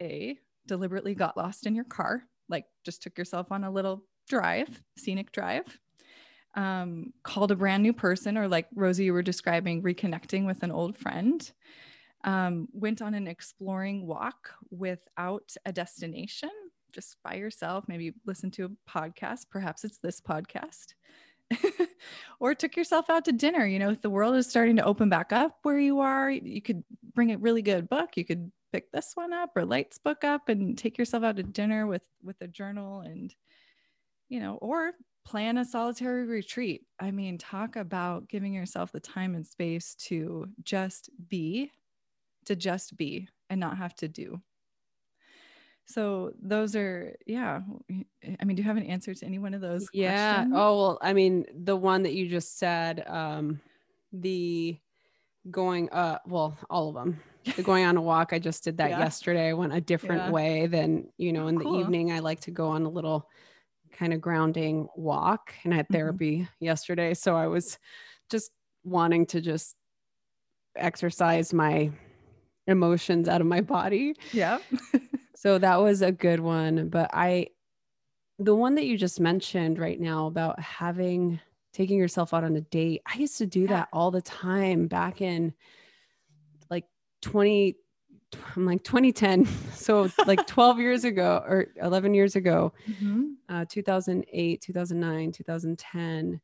a 0.00 0.38
deliberately 0.66 1.14
got 1.14 1.36
lost 1.36 1.66
in 1.66 1.74
your 1.74 1.84
car, 1.84 2.22
like 2.48 2.64
just 2.86 3.02
took 3.02 3.18
yourself 3.18 3.52
on 3.52 3.64
a 3.64 3.70
little 3.70 4.02
drive, 4.30 4.82
scenic 4.96 5.30
drive, 5.30 5.78
um, 6.54 7.12
called 7.22 7.50
a 7.50 7.54
brand 7.54 7.82
new 7.82 7.92
person, 7.92 8.38
or 8.38 8.48
like 8.48 8.66
Rosie, 8.74 9.04
you 9.04 9.12
were 9.12 9.20
describing, 9.20 9.82
reconnecting 9.82 10.46
with 10.46 10.62
an 10.62 10.72
old 10.72 10.96
friend, 10.96 11.52
um, 12.24 12.66
went 12.72 13.02
on 13.02 13.12
an 13.12 13.28
exploring 13.28 14.06
walk 14.06 14.54
without 14.70 15.52
a 15.66 15.72
destination, 15.72 16.48
just 16.92 17.18
by 17.22 17.34
yourself, 17.34 17.84
maybe 17.88 18.14
listen 18.24 18.50
to 18.52 18.64
a 18.64 18.90
podcast, 18.90 19.50
perhaps 19.50 19.84
it's 19.84 19.98
this 19.98 20.18
podcast. 20.18 20.94
or 22.40 22.54
took 22.54 22.76
yourself 22.76 23.10
out 23.10 23.24
to 23.24 23.32
dinner. 23.32 23.66
You 23.66 23.78
know, 23.78 23.90
if 23.90 24.02
the 24.02 24.10
world 24.10 24.36
is 24.36 24.48
starting 24.48 24.76
to 24.76 24.84
open 24.84 25.08
back 25.08 25.32
up 25.32 25.58
where 25.62 25.78
you 25.78 26.00
are, 26.00 26.30
you 26.30 26.62
could 26.62 26.84
bring 27.14 27.32
a 27.32 27.38
really 27.38 27.62
good 27.62 27.88
book. 27.88 28.16
You 28.16 28.24
could 28.24 28.50
pick 28.74 28.90
this 28.90 29.12
one 29.14 29.32
up 29.32 29.50
or 29.54 29.64
lights 29.64 29.98
book 29.98 30.24
up 30.24 30.48
and 30.48 30.76
take 30.76 30.98
yourself 30.98 31.22
out 31.22 31.36
to 31.36 31.44
dinner 31.44 31.86
with 31.86 32.02
with 32.24 32.34
a 32.40 32.48
journal 32.48 33.02
and 33.02 33.32
you 34.28 34.40
know 34.40 34.56
or 34.56 34.90
plan 35.24 35.58
a 35.58 35.64
solitary 35.64 36.26
retreat 36.26 36.82
i 36.98 37.08
mean 37.08 37.38
talk 37.38 37.76
about 37.76 38.28
giving 38.28 38.52
yourself 38.52 38.90
the 38.90 38.98
time 38.98 39.36
and 39.36 39.46
space 39.46 39.94
to 39.94 40.48
just 40.64 41.08
be 41.28 41.70
to 42.46 42.56
just 42.56 42.96
be 42.96 43.28
and 43.48 43.60
not 43.60 43.78
have 43.78 43.94
to 43.94 44.08
do 44.08 44.40
so 45.86 46.32
those 46.40 46.74
are 46.74 47.14
yeah 47.26 47.60
i 48.40 48.44
mean 48.44 48.56
do 48.56 48.62
you 48.62 48.68
have 48.68 48.76
an 48.76 48.84
answer 48.84 49.14
to 49.14 49.26
any 49.26 49.38
one 49.38 49.54
of 49.54 49.60
those 49.60 49.86
yeah 49.92 50.36
questions? 50.36 50.54
oh 50.56 50.78
well 50.78 50.98
i 51.02 51.12
mean 51.12 51.44
the 51.64 51.76
one 51.76 52.02
that 52.02 52.14
you 52.14 52.28
just 52.28 52.58
said 52.58 53.04
um 53.06 53.60
the 54.12 54.78
going 55.50 55.90
uh 55.90 56.18
well 56.26 56.56
all 56.70 56.88
of 56.88 56.94
them 56.94 57.20
The 57.56 57.62
going 57.62 57.84
on 57.84 57.96
a 57.96 58.02
walk 58.02 58.32
i 58.32 58.38
just 58.38 58.64
did 58.64 58.78
that 58.78 58.90
yeah. 58.90 58.98
yesterday 58.98 59.50
i 59.50 59.52
went 59.52 59.74
a 59.74 59.80
different 59.80 60.22
yeah. 60.22 60.30
way 60.30 60.66
than 60.66 61.08
you 61.18 61.32
know 61.32 61.48
in 61.48 61.58
cool. 61.58 61.72
the 61.72 61.80
evening 61.80 62.12
i 62.12 62.20
like 62.20 62.40
to 62.40 62.50
go 62.50 62.68
on 62.68 62.84
a 62.84 62.88
little 62.88 63.28
kind 63.92 64.14
of 64.14 64.20
grounding 64.20 64.88
walk 64.96 65.52
and 65.64 65.74
i 65.74 65.76
had 65.76 65.86
mm-hmm. 65.86 65.94
therapy 65.94 66.36
mm-hmm. 66.38 66.64
yesterday 66.64 67.12
so 67.12 67.36
i 67.36 67.46
was 67.46 67.78
just 68.30 68.50
wanting 68.84 69.26
to 69.26 69.40
just 69.40 69.76
exercise 70.76 71.52
my 71.52 71.90
emotions 72.66 73.28
out 73.28 73.42
of 73.42 73.46
my 73.46 73.60
body 73.60 74.14
yeah 74.32 74.58
so 75.44 75.58
that 75.58 75.76
was 75.76 76.02
a 76.02 76.10
good 76.10 76.40
one 76.40 76.88
but 76.88 77.10
i 77.12 77.46
the 78.38 78.54
one 78.54 78.74
that 78.74 78.86
you 78.86 78.98
just 78.98 79.20
mentioned 79.20 79.78
right 79.78 80.00
now 80.00 80.26
about 80.26 80.58
having 80.58 81.38
taking 81.74 81.98
yourself 81.98 82.32
out 82.32 82.44
on 82.44 82.56
a 82.56 82.60
date. 82.60 83.02
I 83.04 83.18
used 83.18 83.36
to 83.38 83.46
do 83.46 83.62
yeah. 83.62 83.66
that 83.68 83.88
all 83.92 84.10
the 84.10 84.22
time 84.22 84.86
back 84.86 85.20
in 85.20 85.52
like 86.70 86.84
20 87.22 87.76
I'm 88.56 88.66
like 88.66 88.82
2010. 88.82 89.46
So 89.74 90.08
like 90.26 90.46
12 90.46 90.78
years 90.78 91.04
ago 91.04 91.44
or 91.46 91.66
11 91.76 92.14
years 92.14 92.36
ago, 92.36 92.72
mm-hmm. 92.88 93.32
uh, 93.50 93.66
2008, 93.68 94.62
2009, 94.62 95.32
2010, 95.32 96.40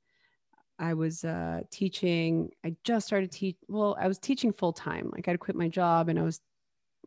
I 0.78 0.92
was 0.92 1.24
uh, 1.24 1.60
teaching. 1.70 2.50
I 2.62 2.76
just 2.84 3.06
started 3.06 3.32
teach. 3.32 3.56
Well, 3.66 3.96
I 3.98 4.08
was 4.08 4.18
teaching 4.18 4.52
full 4.52 4.74
time. 4.74 5.10
Like 5.10 5.26
I'd 5.26 5.40
quit 5.40 5.56
my 5.56 5.68
job 5.68 6.10
and 6.10 6.18
I 6.18 6.22
was 6.22 6.40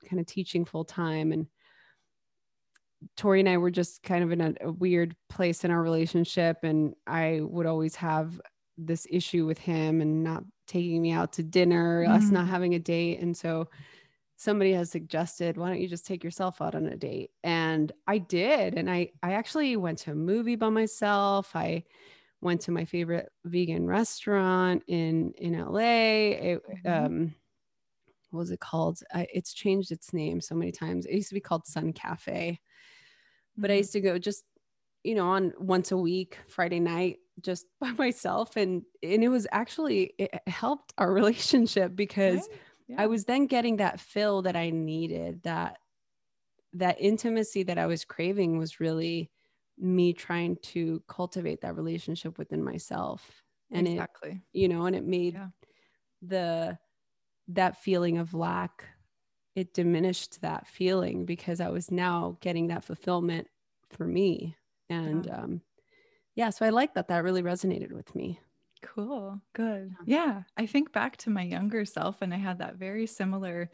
kind 0.10 0.19
of 0.19 0.25
teaching 0.25 0.65
full 0.65 0.86
time. 0.86 1.32
And 1.32 1.45
Tori 3.16 3.39
and 3.39 3.50
I 3.50 3.58
were 3.58 3.72
just 3.72 4.04
kind 4.04 4.24
of 4.24 4.32
in 4.32 4.42
a, 4.42 4.54
a, 4.62 4.72
weird 4.72 5.16
place 5.30 5.63
in 5.63 5.72
our 5.72 5.82
relationship, 5.82 6.58
and 6.63 6.94
I 7.08 7.42
would 7.42 7.66
always 7.66 7.96
have 7.96 8.39
this 8.78 9.08
issue 9.10 9.46
with 9.46 9.58
him 9.60 10.02
and 10.02 10.24
not 10.24 10.44
taking 10.68 11.02
me 11.02 11.12
out 11.12 11.34
to 11.34 11.44
dinner, 11.44 12.06
us 12.06 12.26
Mhm. 12.26 12.32
not 12.32 12.48
having 12.48 12.74
a 12.74 12.80
date. 12.80 13.20
And 13.20 13.36
so 13.36 13.70
somebody 14.36 14.74
has 14.74 14.89
suggested, 14.92 15.58
why 15.58 15.70
don't 15.70 15.82
you 15.82 15.88
just 15.88 16.06
take 16.06 16.24
yourself 16.24 16.62
out 16.62 16.76
on 16.76 16.88
a 16.88 16.96
date? 16.96 17.32
And 17.44 17.92
I 18.08 18.18
did. 18.18 18.76
And 18.76 18.89
I 18.89 19.12
I 19.22 19.34
actually 19.34 19.76
went 19.78 20.00
to 20.00 20.12
a 20.12 20.16
movie 20.16 20.56
by 20.56 20.70
myself. 20.70 21.56
I 21.56 21.84
went 22.42 22.62
to 22.62 22.72
my 22.72 22.86
favorite 22.86 23.30
vegan 23.46 23.88
restaurant 23.88 24.84
in 24.88 25.34
in 25.38 25.56
LA. 25.56 26.32
It, 26.34 26.62
Mhm. 26.86 27.04
um 27.04 27.36
what 28.32 28.39
was 28.39 28.52
it 28.52 28.60
called? 28.60 29.00
I, 29.13 29.28
it's 29.32 29.54
changed 29.54 29.92
its 29.92 30.12
name 30.12 30.42
so 30.42 30.56
many 30.56 30.72
times. 30.72 31.06
It 31.06 31.13
used 31.16 31.30
to 31.30 31.36
be 31.36 31.39
called 31.39 31.68
Sun 31.68 31.94
Cafe 31.94 32.60
but 33.58 33.72
I 33.72 33.76
Mhm. 33.76 33.78
used 33.78 33.94
to 33.94 34.02
go 34.02 34.18
just 34.20 34.44
you 35.04 35.16
know 35.16 35.30
on 35.30 35.54
once 35.60 35.92
a 35.92 35.98
week 35.98 36.38
Friday 36.48 36.80
night 36.80 37.20
just 37.42 37.66
by 37.82 37.92
myself 37.92 38.56
and 38.58 38.84
and 39.04 39.24
it 39.24 39.30
was 39.30 39.48
actually 39.52 40.13
it 40.18 40.32
helped 40.48 40.94
our 40.98 41.12
relationship 41.22 41.96
because 41.96 42.50
Right? 42.50 42.60
I 42.98 43.08
was 43.08 43.26
then 43.26 43.48
getting 43.48 43.78
that 43.78 44.00
fill 44.00 44.44
that 44.44 44.56
I 44.56 44.70
needed 44.70 45.44
that 45.44 45.78
that 46.74 46.98
intimacy 47.00 47.63
that 47.63 47.78
I 47.78 47.86
was 47.86 48.06
craving 48.06 48.58
was 48.58 48.80
really 48.80 49.32
me 49.78 50.13
trying 50.13 50.58
to 50.62 51.04
cultivate 51.08 51.62
that 51.62 51.76
relationship 51.76 52.38
within 52.38 52.63
myself 52.63 53.44
and 53.72 53.88
it 53.88 54.08
exactly. 54.08 54.42
you 54.54 54.68
know 54.68 54.86
and 54.86 54.96
it 54.96 55.04
made 55.06 55.34
Yeah. 55.34 55.50
the 56.22 56.78
that 57.50 57.78
feeling 57.78 58.18
of 58.18 58.34
lack 58.34 58.86
it 59.56 59.74
diminished 59.74 60.42
that 60.42 60.68
feeling 60.68 61.26
because 61.26 61.60
i 61.62 61.70
was 61.70 61.92
now 61.92 62.38
getting 62.42 62.68
that 62.68 62.84
fulfillment 62.84 63.48
for 63.89 64.06
me 64.06 64.56
and 64.89 65.28
Yeah. 65.28 65.36
um 65.44 65.62
yeah 66.36 66.50
so 66.50 66.66
i 66.66 66.70
like 66.70 66.94
that 66.96 67.08
that 67.08 67.24
really 67.24 67.44
resonated 67.44 67.92
with 67.92 68.16
me 68.16 68.39
Cool. 68.82 69.39
Good. 69.54 69.96
Yeah. 70.06 70.44
I 70.58 70.66
think 70.66 70.92
back 70.92 71.16
to 71.18 71.30
my 71.30 71.42
younger 71.44 71.86
self 71.86 72.22
and 72.22 72.34
I 72.34 72.38
had 72.38 72.60
that 72.60 72.76
very 72.76 73.08
similar. 73.08 73.72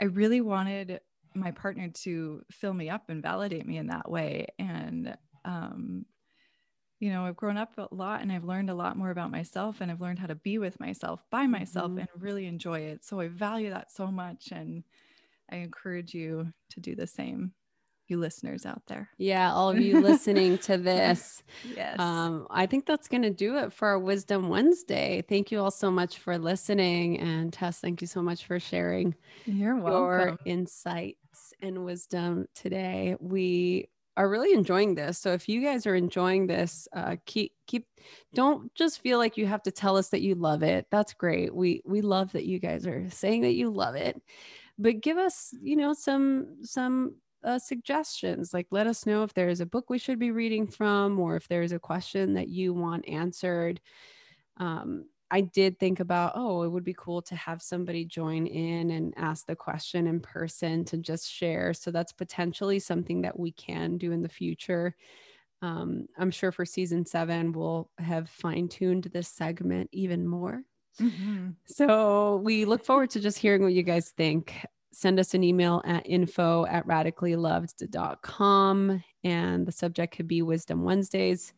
I 0.00 0.04
really 0.04 0.40
wanted 0.40 1.00
my 1.34 1.50
partner 1.50 1.90
to 1.90 2.42
fill 2.50 2.72
me 2.72 2.88
up 2.88 3.10
and 3.10 3.22
validate 3.22 3.66
me 3.66 3.76
in 3.76 3.88
that 3.88 4.10
way. 4.10 4.46
And, 4.58 5.16
um, 5.44 6.06
you 7.02 7.10
know, 7.10 7.26
I've 7.26 7.36
grown 7.36 7.56
up 7.56 7.76
a 7.78 7.88
lot 7.92 8.22
and 8.22 8.30
I've 8.30 8.44
learned 8.44 8.70
a 8.70 8.74
lot 8.74 8.96
more 8.96 9.10
about 9.10 9.32
myself 9.32 9.80
and 9.80 9.90
I've 9.90 10.00
learned 10.00 10.20
how 10.20 10.28
to 10.28 10.36
be 10.36 10.58
with 10.58 10.78
myself 10.78 11.24
by 11.30 11.48
myself 11.48 11.90
Mhm. 11.90 11.98
and 11.98 12.08
really 12.22 12.46
enjoy 12.46 12.78
it. 12.80 13.04
So 13.04 13.18
I 13.18 13.26
value 13.28 13.70
that 13.70 13.90
so 13.90 14.06
much. 14.06 14.52
And 14.52 14.84
I 15.50 15.56
encourage 15.56 16.14
you 16.14 16.52
to 16.70 16.80
do 16.80 16.94
the 16.94 17.08
same, 17.08 17.54
you 18.06 18.18
listeners 18.18 18.64
out 18.66 18.82
there. 18.86 19.10
yeah 19.18 19.52
all 19.52 19.68
of 19.70 19.80
you 19.80 20.00
listening 20.10 20.58
to 20.58 20.76
this 20.78 21.42
Yes. 21.76 21.98
um 21.98 22.46
i 22.50 22.66
think 22.66 22.86
that's 22.86 23.08
going 23.08 23.22
to 23.22 23.30
do 23.30 23.56
it 23.58 23.72
for 23.72 23.88
our 23.88 23.98
wisdom 23.98 24.48
wednesday 24.48 25.22
thank 25.28 25.50
you 25.52 25.60
all 25.60 25.70
so 25.70 25.90
much 25.90 26.18
for 26.18 26.38
listening 26.38 27.18
and 27.20 27.52
tess 27.52 27.80
thank 27.80 28.00
you 28.00 28.06
so 28.06 28.22
much 28.22 28.46
for 28.46 28.58
sharing 28.60 29.14
You're 29.46 29.76
your 29.76 30.38
insights 30.44 31.52
and 31.60 31.84
wisdom 31.84 32.46
today. 32.54 33.16
We 33.20 33.88
are 34.16 34.28
really 34.28 34.52
enjoying 34.52 34.94
this. 34.94 35.18
So 35.18 35.32
if 35.32 35.48
you 35.48 35.62
guys 35.62 35.86
are 35.86 35.94
enjoying 35.94 36.46
this, 36.46 36.86
uh, 36.92 37.16
keep 37.24 37.52
keep 37.66 37.86
don't 38.34 38.72
just 38.74 39.00
feel 39.00 39.18
like 39.18 39.36
you 39.36 39.46
have 39.46 39.62
to 39.62 39.70
tell 39.70 39.96
us 39.96 40.08
that 40.10 40.22
you 40.22 40.34
love 40.34 40.62
it. 40.62 40.86
That's 40.90 41.14
great. 41.14 41.54
We 41.54 41.82
we 41.84 42.00
love 42.00 42.32
that 42.32 42.44
you 42.44 42.58
guys 42.58 42.86
are 42.86 43.08
saying 43.10 43.42
that 43.42 43.54
you 43.54 43.70
love 43.70 43.94
it. 43.94 44.20
But 44.78 45.00
give 45.00 45.16
us, 45.18 45.54
you 45.62 45.76
know, 45.76 45.92
some 45.94 46.58
some 46.62 47.16
uh, 47.44 47.58
suggestions. 47.58 48.52
Like 48.52 48.66
let 48.70 48.86
us 48.86 49.06
know 49.06 49.22
if 49.22 49.34
there 49.34 49.48
is 49.48 49.60
a 49.60 49.66
book 49.66 49.88
we 49.88 49.98
should 49.98 50.18
be 50.18 50.30
reading 50.30 50.66
from, 50.66 51.18
or 51.18 51.36
if 51.36 51.48
there 51.48 51.62
is 51.62 51.72
a 51.72 51.78
question 51.78 52.34
that 52.34 52.48
you 52.48 52.74
want 52.74 53.08
answered 53.08 53.80
um, 54.58 55.06
I 55.32 55.40
did 55.40 55.80
think 55.80 55.98
about, 56.00 56.32
oh, 56.34 56.62
it 56.62 56.68
would 56.68 56.84
be 56.84 56.92
cool 56.92 57.22
to 57.22 57.34
have 57.34 57.62
somebody 57.62 58.04
join 58.04 58.46
in 58.46 58.90
and 58.90 59.14
ask 59.16 59.46
the 59.46 59.56
question 59.56 60.06
in 60.06 60.20
person 60.20 60.84
to 60.84 60.98
just 60.98 61.32
share. 61.32 61.72
So 61.72 61.90
that's 61.90 62.12
potentially 62.12 62.78
something 62.78 63.22
that 63.22 63.38
we 63.38 63.52
can 63.52 63.96
do 63.96 64.12
in 64.12 64.20
the 64.20 64.28
future. 64.28 64.94
Um, 65.62 66.06
I'm 66.18 66.30
sure 66.30 66.52
for 66.52 66.66
season 66.66 67.06
seven, 67.06 67.52
we'll 67.52 67.88
have 67.96 68.28
fine 68.28 68.68
tuned 68.68 69.04
this 69.04 69.28
segment 69.28 69.88
even 69.92 70.26
more. 70.26 70.64
Mhm. 71.00 71.56
So 71.64 72.42
we 72.44 72.66
look 72.66 72.84
forward 72.84 73.08
to 73.10 73.20
just 73.20 73.38
hearing 73.38 73.62
what 73.62 73.72
you 73.72 73.82
guys 73.82 74.10
think. 74.10 74.66
Send 74.92 75.18
us 75.18 75.32
an 75.32 75.42
email 75.42 75.80
at 75.86 76.06
info 76.06 76.66
at 76.66 76.86
radicallyloved.com. 76.86 79.02
And 79.24 79.66
the 79.66 79.72
subject 79.72 80.14
could 80.14 80.28
be 80.28 80.42
Wisdom 80.42 80.82
Wednesdays. 80.82 81.54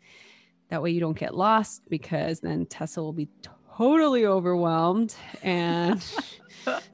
That 0.69 0.81
way 0.81 0.93
you 0.93 1.01
don't 1.01 1.19
get 1.19 1.35
lost 1.35 1.83
because 1.89 2.39
then 2.39 2.67
Tessa 2.67 3.03
will 3.03 3.13
be 3.13 3.29
totally 3.77 4.27
overwhelmed 4.27 5.15
and 5.43 6.05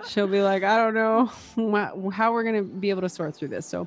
she'll 0.08 0.26
be 0.26 0.42
like, 0.42 0.62
I 0.62 0.76
don't 0.76 0.94
know 0.94 1.26
how 2.10 2.32
we're 2.32 2.42
going 2.42 2.56
to 2.56 2.62
be 2.62 2.90
able 2.90 3.02
to 3.02 3.08
sort 3.08 3.34
through 3.34 3.48
this. 3.48 3.66
So 3.66 3.86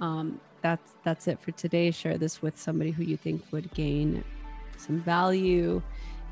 um, 0.00 0.40
that's 0.62 0.92
that's 1.04 1.28
it 1.28 1.38
for 1.40 1.52
today. 1.52 1.90
Share 1.90 2.18
this 2.18 2.42
with 2.42 2.58
somebody 2.58 2.90
who 2.90 3.04
you 3.04 3.16
think 3.16 3.42
would 3.50 3.72
gain 3.74 4.24
some 4.76 5.00
value. 5.00 5.82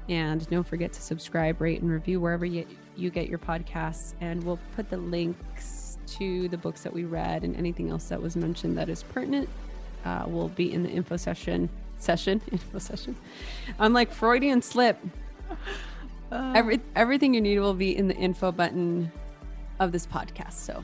And 0.08 0.48
don't 0.50 0.66
forget 0.66 0.92
to 0.94 1.02
subscribe, 1.02 1.60
rate, 1.60 1.80
and 1.80 1.90
review 1.90 2.20
wherever 2.20 2.44
you, 2.44 2.66
you 2.96 3.10
get 3.10 3.28
your 3.28 3.38
podcasts. 3.38 4.14
And 4.20 4.42
we'll 4.42 4.58
put 4.74 4.90
the 4.90 4.96
links 4.96 5.98
to 6.06 6.48
the 6.48 6.58
books 6.58 6.82
that 6.82 6.92
we 6.92 7.04
read 7.04 7.44
and 7.44 7.56
anything 7.56 7.90
else 7.90 8.08
that 8.08 8.20
was 8.20 8.34
mentioned 8.34 8.76
that 8.76 8.88
is 8.88 9.04
pertinent 9.04 9.48
uh, 10.04 10.24
will 10.26 10.48
be 10.48 10.72
in 10.72 10.82
the 10.82 10.90
info 10.90 11.16
session. 11.16 11.70
Session, 11.98 12.42
info 12.52 12.78
session. 12.78 13.14
Unlike 13.78 14.12
Freudian 14.12 14.60
slip, 14.60 14.98
Uh, 16.32 16.52
every 16.54 16.80
everything 16.96 17.34
you 17.34 17.40
need 17.42 17.58
will 17.58 17.74
be 17.74 17.94
in 17.94 18.08
the 18.08 18.16
info 18.16 18.50
button 18.50 19.12
of 19.80 19.92
this 19.92 20.06
podcast. 20.06 20.54
So 20.54 20.82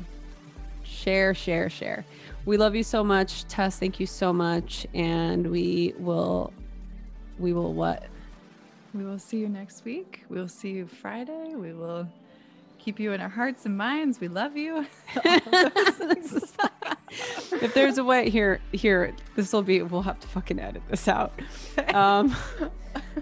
share, 0.83 1.33
share, 1.33 1.71
share. 1.71 2.05
We 2.45 2.59
love 2.59 2.75
you 2.75 2.83
so 2.83 3.03
much, 3.03 3.45
Tess. 3.49 3.79
Thank 3.79 3.99
you 3.99 4.07
so 4.07 4.33
much, 4.33 4.87
and 4.95 5.51
we 5.51 5.95
will, 5.99 6.53
we 7.39 7.53
will 7.53 7.73
what? 7.73 8.05
We 8.95 9.05
will 9.05 9.19
see 9.19 9.39
you 9.39 9.49
next 9.49 9.85
week. 9.85 10.25
We 10.29 10.39
will 10.39 10.49
see 10.49 10.71
you 10.71 10.87
Friday. 10.87 11.55
We 11.55 11.73
will 11.73 12.07
keep 12.79 13.01
you 13.01 13.13
in 13.13 13.21
our 13.21 13.29
hearts 13.29 13.65
and 13.65 13.77
minds. 13.77 14.21
We 14.21 14.29
love 14.29 14.57
you. 14.57 14.87
If 17.61 17.75
there's 17.75 17.99
a 17.99 18.05
way 18.05 18.31
here, 18.31 18.61
here, 18.73 19.15
this 19.35 19.53
will 19.53 19.63
be. 19.63 19.83
We'll 19.83 20.03
have 20.03 20.21
to 20.21 20.29
fucking 20.29 20.59
edit 20.59 20.83
this 20.89 21.09
out. 21.09 21.33
Um, 21.95 22.37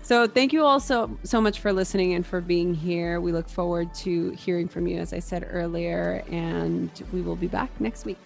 so 0.02 0.26
thank 0.26 0.52
you 0.52 0.64
all 0.64 0.80
so 0.80 1.16
so 1.22 1.40
much 1.40 1.60
for 1.60 1.72
listening 1.72 2.14
and 2.14 2.26
for 2.26 2.40
being 2.40 2.74
here. 2.74 3.20
We 3.20 3.32
look 3.32 3.48
forward 3.48 3.94
to 3.96 4.30
hearing 4.30 4.68
from 4.68 4.86
you, 4.86 4.98
as 4.98 5.12
I 5.12 5.18
said 5.18 5.46
earlier, 5.50 6.24
and 6.30 6.90
we 7.12 7.22
will 7.22 7.36
be 7.36 7.46
back 7.46 7.70
next 7.80 8.04
week. 8.04 8.18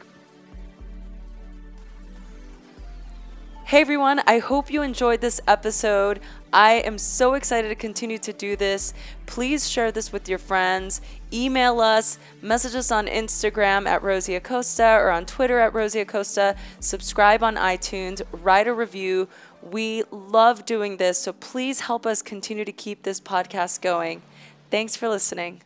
Hey 3.64 3.82
everyone, 3.82 4.20
I 4.26 4.40
hope 4.40 4.72
you 4.72 4.82
enjoyed 4.82 5.20
this 5.20 5.40
episode. 5.46 6.18
I 6.52 6.74
am 6.74 6.98
so 6.98 7.34
excited 7.34 7.68
to 7.68 7.74
continue 7.74 8.18
to 8.18 8.32
do 8.32 8.56
this. 8.56 8.92
Please 9.26 9.68
share 9.68 9.92
this 9.92 10.12
with 10.12 10.28
your 10.28 10.38
friends. 10.38 11.00
Email 11.32 11.80
us, 11.80 12.18
message 12.42 12.74
us 12.74 12.90
on 12.90 13.06
Instagram 13.06 13.86
at 13.86 14.02
Rosie 14.02 14.34
Acosta 14.34 14.96
or 15.00 15.10
on 15.10 15.26
Twitter 15.26 15.60
at 15.60 15.74
Rosie 15.74 16.00
Acosta. 16.00 16.56
Subscribe 16.80 17.42
on 17.42 17.54
iTunes, 17.56 18.22
write 18.32 18.66
a 18.66 18.74
review. 18.74 19.28
We 19.62 20.02
love 20.10 20.64
doing 20.64 20.96
this, 20.96 21.18
so 21.18 21.32
please 21.32 21.80
help 21.80 22.06
us 22.06 22.22
continue 22.22 22.64
to 22.64 22.72
keep 22.72 23.02
this 23.02 23.20
podcast 23.20 23.80
going. 23.80 24.22
Thanks 24.70 24.96
for 24.96 25.08
listening. 25.08 25.62